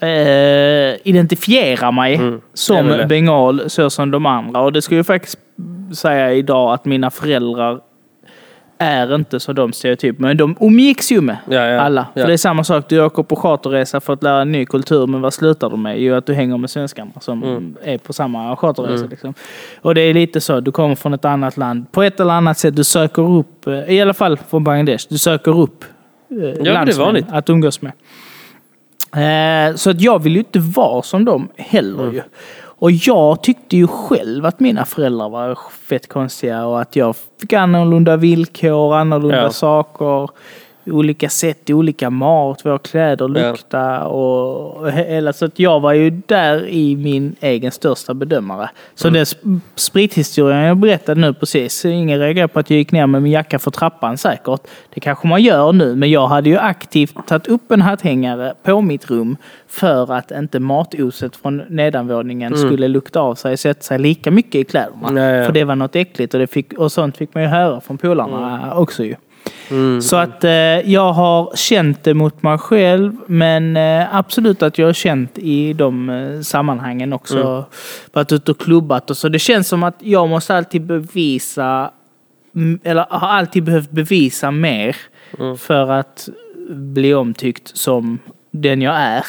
[0.00, 4.60] eh, identifiera mig väl som bengal så som de andra.
[4.60, 5.38] Och det skulle jag faktiskt
[5.94, 7.80] säga idag att mina föräldrar
[8.82, 10.22] är inte som de stereotyper.
[10.22, 11.80] Men de umgicks ju med Ja, ja.
[11.80, 12.06] alla.
[12.14, 12.20] Ja.
[12.22, 15.06] För det är samma sak, du åker på charterresa för att lära en ny kultur,
[15.06, 16.00] men vad slutar du med?
[16.02, 17.76] Jo, att du hänger med svenskarna som Mm.
[17.82, 19.06] är på samma charterresa.
[19.10, 19.34] Liksom.
[19.82, 21.92] Och det är lite så, du kommer från ett annat land.
[21.92, 25.18] På ett eller annat sätt, du söker upp, eh, i alla fall från Bangladesh, du
[25.18, 25.84] söker upp
[26.30, 27.26] eh, det är vanligt.
[27.30, 27.92] att umgås med.
[29.12, 32.14] Eh, så att jag vill ju inte vara som dem heller Mm.
[32.14, 32.22] ju.
[32.80, 35.58] Och jag tyckte ju själv att mina föräldrar var
[35.88, 39.50] fett konstiga och att jag fick annorlunda villkor, annorlunda Ja.
[39.50, 40.30] saker,
[40.86, 44.50] olika sätt, olika mat, våra kläder lukta och
[44.80, 45.32] och hela.
[45.32, 48.70] Så att jag var ju där i min egen största bedömare.
[48.94, 49.14] Så Mm.
[49.14, 53.22] den sp- sprithistorien jag berättade nu precis, ingen reagerar på att jag gick ner med
[53.22, 54.60] min jacka för trappan säkert.
[54.94, 58.80] Det kanske man gör nu, men jag hade ju aktivt tagit upp en hatthängare på
[58.80, 59.36] mitt rum
[59.68, 64.54] för att inte matoset från nedanvåningen skulle lukta av sig och sätta sig lika mycket
[64.54, 65.08] i kläderna.
[65.08, 65.24] Mm.
[65.38, 65.44] Ja.
[65.46, 67.98] För det var något äckligt och, det fick, och sånt fick man ju höra från
[67.98, 69.14] polarna också ju.
[69.70, 70.02] Mm.
[70.02, 70.50] Så att eh,
[70.90, 75.72] jag har känt det mot mig själv, men eh, absolut att jag har känt i
[75.72, 77.40] de eh, sammanhangen också.
[77.42, 77.62] Mm.
[78.12, 79.28] Varit ute och klubbat och så.
[79.28, 81.90] Det känns som att jag måste alltid bevisa,
[82.54, 84.96] mm, eller har alltid behövt bevisa mer
[85.38, 85.58] Mm.
[85.58, 86.28] för att
[86.70, 88.18] bli omtyckt som
[88.50, 89.24] den jag är,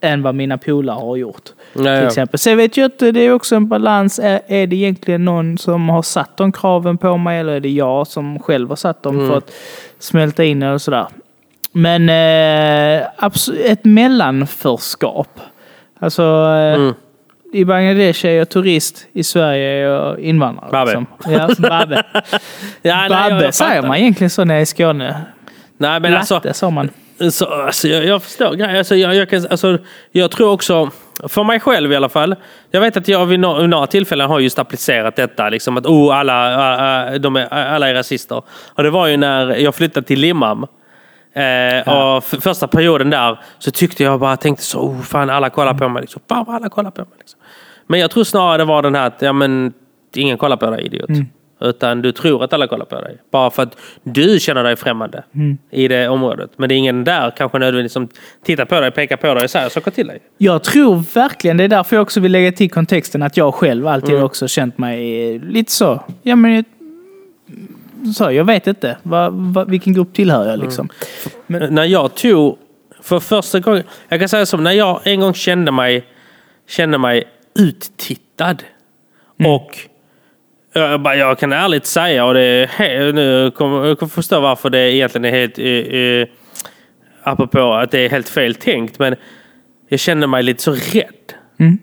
[0.00, 1.50] än vad mina polare har gjort.
[1.74, 2.38] Ja, Till exempel.
[2.38, 4.18] Sen vet jag inte, det är också en balans.
[4.18, 7.68] Är, är det egentligen någon som har satt de kraven på mig eller är det
[7.70, 9.28] jag som själv har satt dem Mm.
[9.30, 9.50] för att
[9.98, 11.06] smälta in eller sådär.
[11.72, 13.06] Men eh,
[13.64, 15.40] ett mellanförskap.
[15.98, 16.94] Alltså, eh, Mm.
[17.52, 20.70] i Bangladesh är jag turist, i Sverige är jag invandrare.
[20.70, 20.90] Babbe.
[20.90, 21.06] Liksom.
[21.32, 22.02] Ja, babbe.
[22.82, 23.88] Ja, nej, jag- babbe jag säger fattar.
[23.88, 25.20] man egentligen så när jag är i Skåne.
[25.78, 26.88] Nej, men alltså, Latte sa man.
[27.30, 28.62] Så, alltså, jag, jag förstår.
[28.62, 29.78] Alltså, jag, jag, kan, alltså,
[30.12, 30.90] jag tror också,
[31.28, 32.36] för mig själv i alla fall.
[32.70, 35.48] Jag vet att jag vid några, några tillfällen har just applicerat detta.
[35.48, 38.42] Liksom att oh, alla, alla, de är, alla är rasister.
[38.74, 40.66] Och det var ju när jag flyttade till Limhamn.
[41.34, 45.50] Eh, och för, första perioden där så tyckte jag bara, tänkte så, oh, fan alla
[45.50, 46.00] kollar på mig.
[46.00, 46.22] Liksom.
[46.28, 47.14] Fan alla kollar på mig.
[47.18, 47.40] Liksom.
[47.86, 49.72] Men jag tror snarare det var den här att, ja men,
[50.14, 51.08] ingen kollar på dig idiot.
[51.62, 53.16] Utan du tror att alla kollar på dig.
[53.30, 55.24] Bara för att du känner dig främmande
[55.70, 56.50] i det området.
[56.56, 58.08] Men det är ingen där kanske nödvändigtvis som
[58.44, 60.18] tittar på dig, pekar på dig och säger saker till dig.
[60.38, 63.86] Jag tror verkligen, det är därför jag också vill lägga till kontexten, att jag själv
[63.86, 66.00] alltid också känt mig lite så.
[66.22, 66.64] Ja, men,
[68.16, 68.96] så jag vet inte.
[69.02, 70.88] Vad, vad, vilken grupp tillhör jag liksom?
[71.46, 72.58] När jag tog,
[73.00, 76.04] för första gången, jag kan säga som när jag en gång kände mig,
[76.68, 78.56] kände mig uttittad.
[79.44, 79.78] Och
[80.72, 84.70] jag, bara, jag kan ärligt säga, och det är he- nu kommer jag förstå varför
[84.70, 86.28] det egentligen är helt, eh, eh,
[87.22, 89.16] apropå att det är helt fel tänkt, men
[89.88, 91.34] jag kände mig lite så rädd.
[91.60, 91.78] Mm.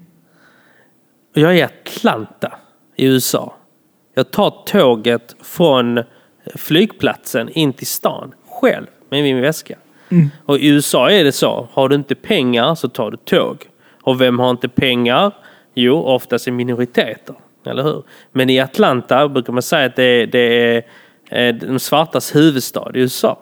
[1.34, 2.54] Jag är i Atlanta
[2.96, 3.56] i USA.
[4.16, 6.04] Jag tar tåget från
[6.56, 9.78] flygplatsen in till stan själv med min väska.
[10.46, 11.68] Och i USA är det så.
[11.74, 13.66] Har du inte pengar så tar du tåg.
[14.02, 15.32] Och vem har inte pengar?
[15.74, 17.36] Jo, oftast är minoriteter.
[17.66, 18.04] Eller hur?
[18.32, 20.84] Men i Atlanta brukar man säga att det är, det
[21.30, 23.40] är eh, de svartas huvudstad i USA.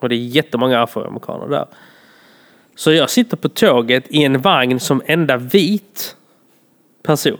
[0.00, 1.66] Och det är jättemånga afroamerikaner där.
[2.76, 6.16] Så jag sitter på tåget i en vagn som enda vit
[7.02, 7.38] person.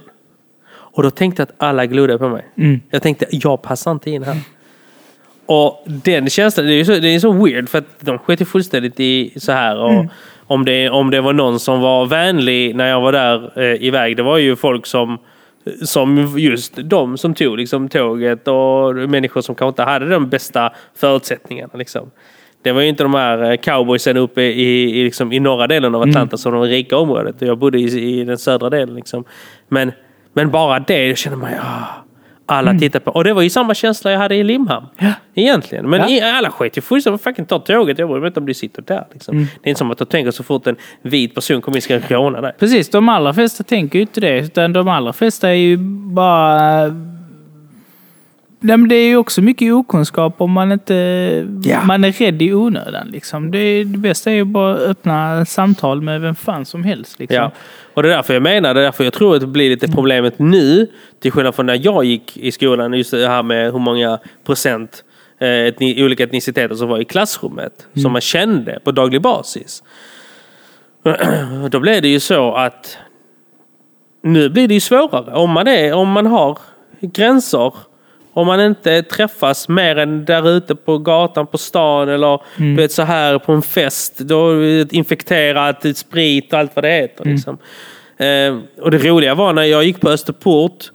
[0.72, 2.46] Och då tänkte jag att alla glodde på mig.
[2.90, 4.36] Jag tänkte, jag passar inte in här.
[5.46, 9.00] Och den känslan, det är så, det är så weird för att de sket fullständigt
[9.00, 9.76] i så här.
[9.78, 10.06] Och
[10.46, 14.16] om, det, om det var någon som var vänlig när jag var där eh, iväg,
[14.16, 15.18] det var ju folk som
[15.82, 20.72] som just de som tog liksom, tåget och människor som kanske inte hade de bästa
[20.94, 21.72] förutsättningarna.
[21.74, 22.10] Liksom.
[22.62, 25.94] Det var ju inte de här eh, cowboysen uppe i, i, liksom, i norra delen
[25.94, 27.36] av Atlanta som de rika området.
[27.38, 28.94] Jag bodde i, i den södra delen.
[28.94, 29.24] Liksom.
[29.68, 29.92] Men,
[30.32, 31.58] men bara det, jag kände mig...
[32.50, 33.10] Alla tittar på.
[33.10, 34.86] Och det var ju samma känsla jag hade i Limhamn.
[35.34, 35.90] Egentligen.
[35.90, 36.08] Men Ja.
[36.08, 37.22] i, alla sket ju fullständigt.
[37.22, 37.98] Fucking ta tåget.
[37.98, 39.04] Jag bryr mig inte om de sitter där.
[39.12, 39.36] Liksom.
[39.36, 39.48] Mm.
[39.62, 41.98] Det är inte som att de tänker så fort en vit person kommer in ska
[41.98, 42.52] råna dig.
[42.58, 44.38] Precis, de allra flesta tänker ju inte det.
[44.38, 45.76] Utan de allra flesta är ju
[46.14, 46.86] bara...
[48.62, 50.94] Nej, men det är ju också mycket okunskap om man inte...
[51.64, 51.84] Ja.
[51.84, 53.08] Man är rädd i onödan.
[53.08, 53.50] Liksom.
[53.50, 57.18] Det, det bästa är ju bara att öppna samtal med vem fan som helst.
[57.18, 57.36] Liksom.
[57.36, 57.50] Ja.
[57.94, 59.88] Och det är därför jag menar, det är därför jag tror att det blir lite
[59.88, 60.86] problemet nu.
[61.20, 62.92] Till skillnad från när jag gick i skolan.
[62.92, 65.04] Just det här med hur många procent
[65.40, 67.86] eh, etni, olika etniciteter som var i klassrummet.
[68.02, 69.82] Som man kände på daglig basis.
[71.70, 72.96] Då blev det ju så att
[74.22, 75.34] nu blir det ju svårare.
[75.34, 76.58] Om man, är, om man har
[77.00, 77.72] gränser.
[78.32, 82.92] Om man inte träffas mer än där ute på gatan, på stan eller du vet,
[82.92, 84.18] så här på en fest.
[84.18, 87.24] Då infekterat, sprit och allt vad det heter.
[87.24, 87.58] Liksom.
[88.16, 90.90] Eh, och det roliga var när jag gick på Österport.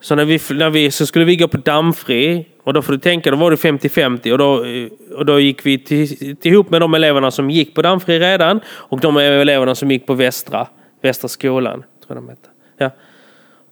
[0.00, 2.46] Så när vi, när vi så skulle vi gå på dammfri.
[2.64, 4.32] Och då får du tänka, då var det 50-50.
[4.32, 7.82] Och då, eh, och då gick vi till, ihop med de eleverna som gick på
[7.82, 8.60] dammfri redan.
[8.66, 10.66] Och de eleverna som gick på Västra,
[11.02, 11.78] Västra skolan.
[11.78, 12.48] Tror jag de hette.
[12.78, 12.90] Ja.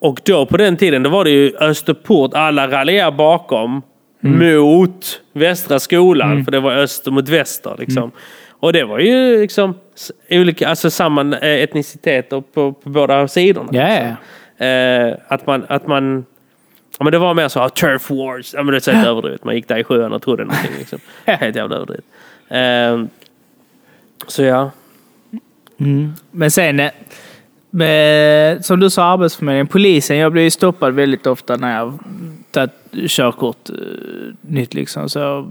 [0.01, 3.83] Och då på den tiden, då var det ju Österport, alla raljerar bakom
[4.21, 6.45] mot Västra skolan.
[6.45, 7.77] För det var öster mot väster.
[7.79, 8.11] Liksom.
[8.49, 9.75] Och det var ju liksom
[10.31, 13.69] olika, alltså samma eh, etniciteter på, på båda sidorna.
[13.73, 14.67] Ja, liksom.
[14.67, 16.25] Eh, att man, att man
[16.99, 19.45] ja, men det var mer så, ah, turf wars, ja, men det är helt överdrivet.
[19.45, 20.73] Man gick där i sjön och trodde någonting.
[20.79, 20.99] Liksom.
[21.25, 22.05] Helt jävla överdrivet.
[22.49, 23.05] Eh,
[24.27, 24.71] så ja.
[26.31, 26.91] Men sen, eh,
[27.71, 30.17] med, som du sa, Arbetsförmedlingen, polisen.
[30.17, 31.99] Jag blir ju stoppad väldigt ofta när jag
[32.51, 32.71] tagit
[33.09, 33.75] körkort eh,
[34.41, 34.75] nytt.
[34.75, 35.09] Liksom.
[35.09, 35.43] Så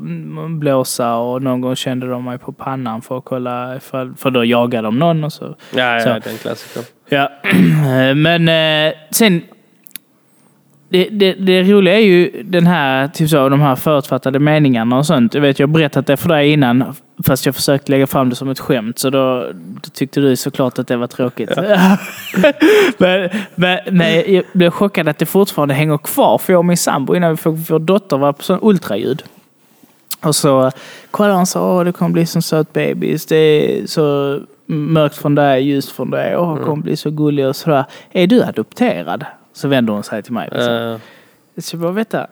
[0.50, 4.46] blåsa och någon gång kände de mig på pannan för att kolla ifall, för då
[4.46, 5.56] jagade de någon och så.
[5.76, 6.10] Ja, Så.
[6.10, 6.84] ja den klassikern.
[7.10, 7.30] Ja,
[8.16, 9.42] men eh, sen...
[10.90, 15.06] Det, det, det roliga är ju den här, typ så, de här förutfattade meningarna och
[15.06, 15.34] sånt.
[15.34, 18.36] Jag vet, jag har berättat det för dig innan, fast jag försökte lägga fram det
[18.36, 19.00] som ett skämt.
[19.00, 21.50] Så då, då tyckte du såklart att det var tråkigt.
[22.98, 26.38] men, men, men jag blev chockad att det fortfarande hänger kvar.
[26.38, 29.24] För jag och min sambo, innan vi fick vår dotter, var på sån ultraljud.
[30.22, 30.72] Och så
[31.12, 33.26] kollade han sa åh det kommer bli som söt bebis.
[33.26, 36.38] Det är så mörkt från dig, ljust från dig.
[36.38, 37.86] Åh, det kommer bli så gullig och sådär.
[38.12, 39.26] Är du adopterad?
[39.60, 40.50] Så vänder hon sig till mig.
[40.52, 40.74] Liksom.
[40.74, 42.28] Eh, Så jag bara, vänta.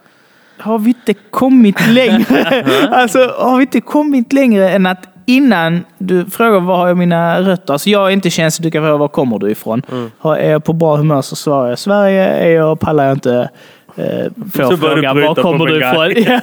[0.59, 2.63] Har vi inte kommit längre?
[2.91, 7.41] alltså, har vi inte kommit längre än att innan du frågar var har jag mina
[7.41, 7.73] rötter?
[7.73, 9.81] Alltså jag är inte känslig, du kan fråga var kommer du ifrån?
[10.17, 12.27] Har, är jag på bra humör så svarar jag Sverige.
[12.27, 13.49] Är jag, pallar jag inte
[13.97, 16.39] får Så jag börjar du fråga bryta var kommer du ifrån?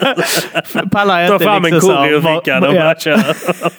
[0.74, 0.82] Ja.
[0.92, 2.94] pallar jag Ta inte fram en liksom här, curry ur fickan och ja.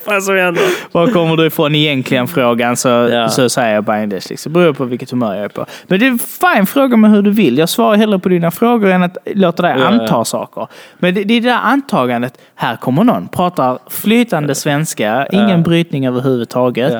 [0.05, 0.63] bara händer.
[0.91, 3.29] Var kommer du ifrån egentligen frågan så, Ja.
[3.29, 4.27] så säger jag Bangladesh.
[4.29, 4.53] Liksom.
[4.53, 5.65] Beror på vilket humör jag är på.
[5.87, 7.57] Men det är fine, fråga mig hur du vill.
[7.57, 10.25] Jag svarar hellre på dina frågor än att låta dig Ja, anta ja.
[10.25, 10.67] saker.
[10.97, 12.33] Men det, det är det där antagandet.
[12.55, 16.93] Här kommer någon, pratar flytande svenska, ingen brytning överhuvudtaget.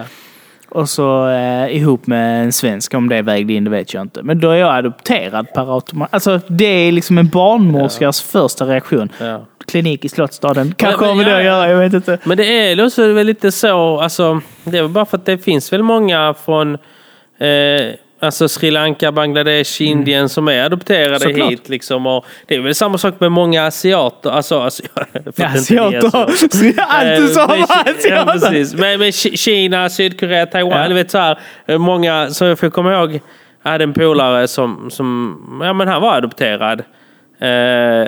[0.75, 0.81] Ja.
[0.81, 4.23] Och så eh, ihop med en svensk, om det vägde in det vet jag inte.
[4.23, 6.13] Men då är jag adopterad per automatik.
[6.13, 9.09] Alltså det är liksom en barnmorskas första reaktion.
[9.19, 9.45] Ja.
[9.67, 10.73] Klinik i Slottsstaden.
[10.77, 11.51] Kanske har med det ja, att ja.
[11.51, 12.17] göra, jag vet inte.
[12.23, 15.37] Men det är också väl lite så, alltså, det är väl bara för att det
[15.37, 16.73] finns väl många från
[17.39, 17.95] eh,
[18.25, 21.51] alltså Sri Lanka, Bangladesh, Indien som är adopterade Såklart.
[21.51, 21.69] hit.
[21.69, 24.29] Liksom, och det är väl samma sak med många asiater.
[24.29, 24.83] Alltså, alltså,
[25.35, 26.17] är Asiater.
[26.87, 28.25] Allt du sa var asiater.
[28.31, 28.73] precis.
[28.73, 30.81] Men, men Ki- Kina, Sydkorea, Taiwan.
[30.81, 30.87] Ja.
[30.87, 31.37] Du vet, så här,
[31.77, 33.19] många, så jag får komma ihåg,
[33.63, 36.79] jag hade en polare som, som ja, men han var adopterad.
[37.39, 38.07] Eh,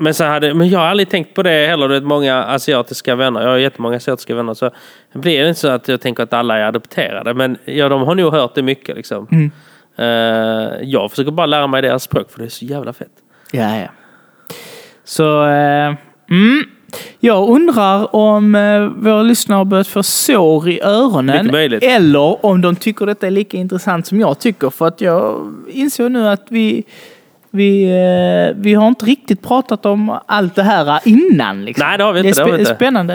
[0.00, 1.88] men, så hade, men jag har aldrig tänkt på det heller.
[1.88, 3.40] Du vet, många asiatiska vänner.
[3.40, 4.54] Jag har jättemånga asiatiska vänner.
[4.54, 4.70] Så
[5.12, 7.34] det blir inte så att jag tänker att alla är adopterade.
[7.34, 8.96] Men ja, de har nog hört det mycket.
[8.96, 9.26] Liksom.
[9.30, 9.50] Mm.
[9.96, 13.12] Eh, jag försöker bara lära mig deras språk för det är så jävla fett.
[13.52, 13.88] Ja, ja.
[15.04, 15.94] Så, eh,
[16.30, 16.64] mm.
[17.20, 21.54] Jag undrar om eh, våra lyssnare har börjat få sår i öronen.
[21.82, 24.70] Eller om de tycker detta är lika intressant som jag tycker.
[24.70, 26.84] För att jag insåg nu att vi,
[27.52, 31.64] vi, eh, vi har inte riktigt pratat om allt det här innan.
[31.64, 31.86] Liksom.
[31.88, 32.74] Nej, det har vi det inte, är det har vi spä- inte.
[32.76, 33.14] spännande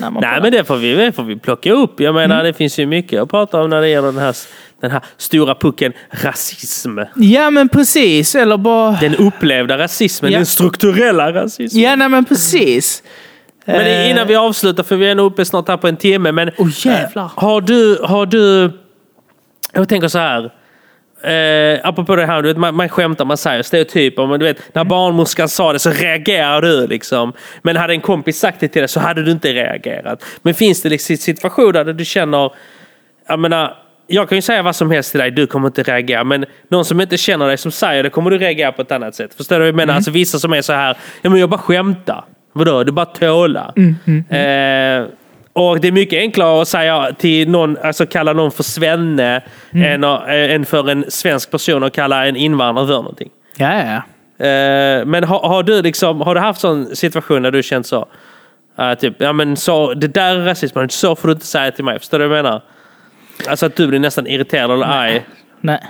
[0.00, 2.00] när man Nej, får- men det får vi, det får vi plocka upp.
[2.00, 2.46] Jag menar, Mm.
[2.46, 4.36] det finns ju mycket att prata om när det gäller den här,
[4.80, 6.98] den här stora pucken rasism.
[7.16, 8.34] Ja, men precis.
[8.34, 8.96] Eller bara...
[9.00, 10.38] Den upplevda rasismen, Ja.
[10.38, 11.82] den strukturella rasismen.
[11.82, 13.02] Ja, nej, men precis.
[13.64, 16.32] Men Eh, innan vi avslutar, för vi är nog uppe snart här på en timme.
[16.32, 17.24] Men Åh, jävlar.
[17.24, 18.70] eh, har du, har du...
[19.72, 20.52] Jag tänker så här.
[21.24, 24.26] Eh, apropå det här, du vet, man, man skämtar, man säger stereotyper.
[24.26, 24.70] Men du vet, Mm.
[24.72, 26.86] när barnmorskan sa det så reagerar du.
[26.86, 27.32] Liksom.
[27.62, 30.24] Men hade en kompis sagt det till dig så hade du inte reagerat.
[30.42, 32.52] Men finns det liksom situationer där du känner...
[33.28, 36.24] Jag menar, jag kan ju säga vad som helst till dig, du kommer inte reagera.
[36.24, 39.14] Men någon som inte känner dig som säger det kommer du reagera på ett annat
[39.14, 39.34] sätt.
[39.34, 39.94] Förstår du vad jag menar?
[39.94, 42.24] Alltså vissa som är så här, ja men jag bara skämtar.
[42.52, 43.72] Vadå, du bara tåla.
[43.76, 45.06] Eh,
[45.52, 49.42] och det är mycket enklare att säga till någon, alltså kalla någon för svenne
[49.72, 53.30] än, att- eh, än för en svensk person att kalla en invandrare för någonting.
[53.56, 54.02] Ja, ja, ja.
[54.46, 58.08] Eh, men har, har du liksom, har du haft sån situation där du känt så?
[58.80, 61.84] Uh, typ, ja men så, det där är rasism, så får du inte säga till
[61.84, 61.98] mig.
[61.98, 62.62] Förstår du vad jag menar?
[63.48, 65.22] Alltså att du blir nästan irriterad eller arg.
[65.60, 65.80] Nej.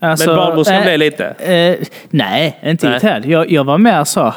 [0.00, 1.26] Alltså, Men barnmorskan eh, blev lite?
[1.26, 2.92] Eh, nej, inte Nej.
[2.94, 3.26] irriterad.
[3.26, 4.34] Jag, jag var mer så.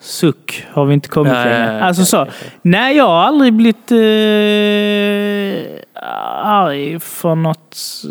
[0.00, 1.78] Suck, har vi inte kommit längre?
[1.80, 2.26] ja, alltså så.
[2.62, 3.96] Nej, jag har aldrig blivit eh,
[6.42, 8.10] arg för något eh,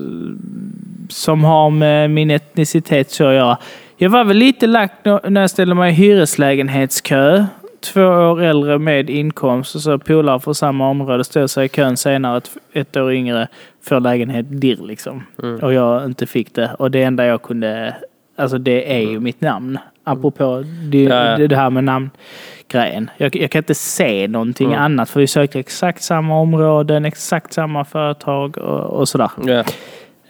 [1.09, 3.57] som har med min etnicitet så att göra.
[3.97, 4.91] Jag var väl lite lack
[5.23, 7.45] när jag ställde mig i hyreslägenhetskö.
[7.81, 11.97] Två år äldre med inkomst och så polare från samma område står sig i kön
[11.97, 13.47] senare, ett, ett år yngre,
[13.83, 15.23] får lägenhet dirr liksom.
[15.43, 15.59] Mm.
[15.59, 16.75] Och jag inte fick det.
[16.79, 17.95] Och det enda jag kunde,
[18.35, 19.79] alltså det är ju mitt namn.
[20.11, 21.03] Apropå det.
[21.03, 21.37] Ja, ja.
[21.37, 23.09] det, det här med namngrejen.
[23.17, 24.81] Jag, jag kan inte se någonting Mm.
[24.81, 29.31] annat för vi söker exakt samma områden, exakt samma företag och, och sådär.
[29.45, 29.63] Ja.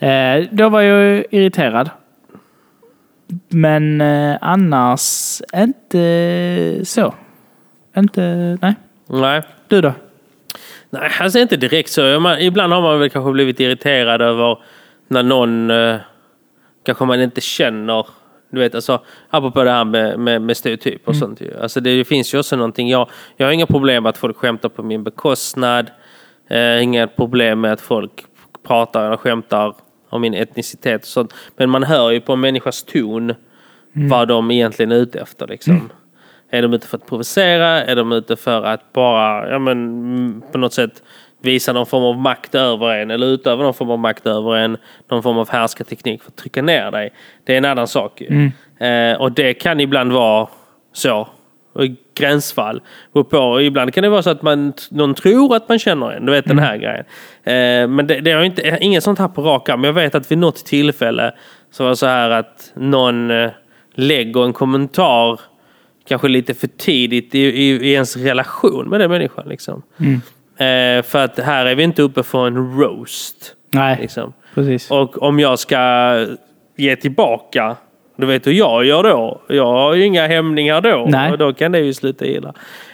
[0.08, 1.90] Eh, då var jag irriterad.
[3.50, 7.14] Men eh, annars inte så.
[7.98, 8.74] Inte, nej.
[9.08, 9.42] Nej.
[9.68, 9.94] Du då?
[10.90, 12.20] Nej, alltså inte direkt så.
[12.20, 14.58] Man, ibland har man väl kanske blivit irriterad över
[15.08, 15.96] när någon eh,
[16.86, 18.06] kanske man inte känner.
[18.50, 21.42] Du vet, alltså, apropå det här med, med, med stereotyp och sånt.
[21.42, 21.60] Ju.
[21.62, 22.90] Alltså, det finns ju också någonting.
[22.90, 25.92] Jag, jag har inga problem med att folk skämtar på min bekostnad.
[26.50, 28.26] Eh, inga problem med att folk
[28.68, 29.76] pratar eller skämtar
[30.10, 31.34] om min etnicitet och sånt.
[31.58, 33.34] Men man hör ju på en människas ton
[33.94, 35.48] vad de egentligen är ute efter.
[35.48, 35.90] Liksom.
[36.50, 37.84] Är de ute för att provocera?
[37.84, 41.04] Är de ute för att bara ja, men, mm, på något sätt
[41.42, 44.78] visa någon form av makt över en eller utöva någon form av makt över en?
[45.08, 47.10] Någon form av härskarteknik för att trycka ner dig.
[47.44, 48.52] Det är en annan sak ju.
[48.88, 50.48] Eh, och det kan ibland vara
[50.94, 51.28] så.
[52.16, 52.82] Gränsfall.
[53.30, 56.26] På, ibland kan det vara så att man, någon tror att man känner en.
[56.26, 57.06] Du vet den här grejen.
[57.44, 59.84] Eh, men det, det är inte, inget sånt här på rak arm.
[59.84, 61.34] Jag vet att vid något tillfälle
[61.72, 63.50] så var det så här att någon eh,
[63.94, 65.40] lägger en kommentar
[66.08, 69.50] kanske lite för tidigt i, i, i ens relation med den människan.
[69.50, 69.82] Liksom.
[70.60, 73.56] Eh, för att här är vi inte uppe för en roast.
[73.72, 74.34] Nej, Liksom.
[74.56, 74.92] precis.
[74.92, 76.26] Och om jag ska
[76.78, 77.76] ge tillbaka,
[78.16, 79.42] du vet hur jag gör då.
[79.48, 81.06] Jag har ju inga hämningar då.
[81.10, 81.32] Nej.
[81.32, 82.50] Och då kan det ju sluta illa.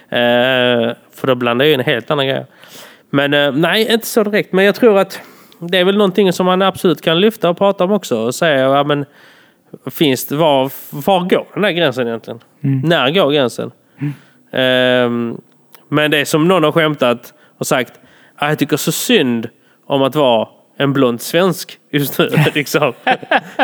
[0.08, 2.46] Eh, för då blandar jag in en helt annan grej.
[3.10, 4.52] Men eh, nej, inte så direkt.
[4.52, 5.20] Men jag tror att
[5.58, 8.18] det är väl någonting som man absolut kan lyfta och prata om också.
[8.18, 9.04] Och säga, ja men
[9.90, 10.70] finns det, var,
[11.06, 12.40] var går den där gränsen egentligen?
[12.60, 13.70] När går gränsen?
[14.52, 15.40] Ehm,
[15.88, 17.92] men det är som någon har skämtat och sagt,
[18.36, 19.48] att jag tycker så synd
[19.86, 20.48] om att vara
[20.78, 22.30] en blond svensk just nu.
[22.54, 22.92] liksom.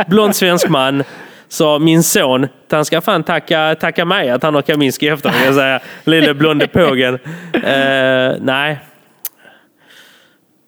[0.06, 1.04] Blond svensk man.
[1.48, 5.44] Så min son, han ska fan tacka, tacka mig att han har Kaminski efter kan
[5.44, 5.80] jag säga.
[6.04, 7.14] Lille blonde pågen.
[7.14, 8.78] Uh, nej.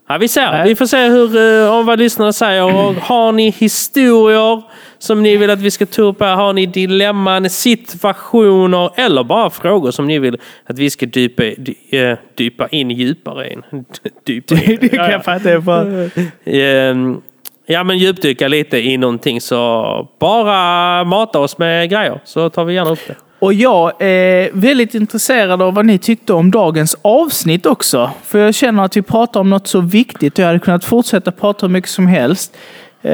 [0.08, 0.50] Ja, vi ser.
[0.50, 0.68] Nej.
[0.68, 2.64] Vi får se hur, eh, om vad lyssnarna säger.
[2.64, 4.62] Och har ni historier
[4.98, 6.34] som ni vill att vi ska ta upp här?
[6.34, 11.74] Har ni dilemman, situationer eller bara frågor som ni vill att vi ska dypa, dy,
[11.90, 13.62] eh, dypa in djupare in?
[14.26, 14.78] Dypa in.
[14.80, 16.10] Du kan fatta det på...
[16.50, 17.20] Ehm,
[17.66, 22.74] Ja men djupdyka lite i någonting så bara mata oss med grejer så tar vi
[22.74, 23.16] gärna upp det.
[23.38, 28.10] Och jag är väldigt intresserad av vad ni tyckte om dagens avsnitt också.
[28.24, 31.32] För jag känner att vi pratar om något så viktigt och jag hade kunnat fortsätta
[31.32, 32.56] prata hur mycket som helst.
[33.02, 33.12] Eh,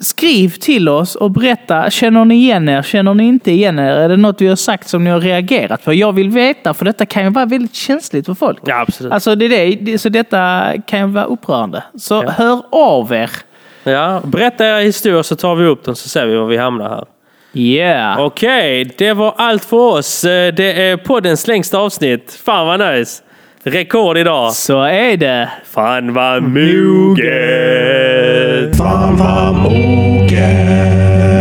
[0.00, 2.82] skriv till oss och berätta, känner ni igen er?
[2.82, 3.82] Känner ni inte igen er?
[3.90, 5.94] Är det något vi har sagt som ni har reagerat på?
[5.94, 8.58] Jag vill veta, för detta kan ju vara väldigt känsligt för folk.
[8.66, 9.12] Ja absolut.
[9.12, 11.82] Alltså det är det, så detta kan ju vara upprörande.
[11.98, 12.30] Så Ja.
[12.30, 13.30] hör av er.
[13.84, 16.88] Ja, berätta era historier så tar vi upp dem så ser vi var vi hamnar
[16.88, 17.04] här.
[17.56, 18.20] Yeah!
[18.20, 20.24] Okej, okay, det var allt för oss.
[20.24, 22.40] Eh, det är poddens längsta avsnitt.
[22.44, 23.22] Fan vad nice!
[23.62, 24.52] Rekord idag!
[24.52, 25.50] Så är det!
[25.64, 27.26] Fan vad moget!
[28.76, 31.33] Fan vad moget!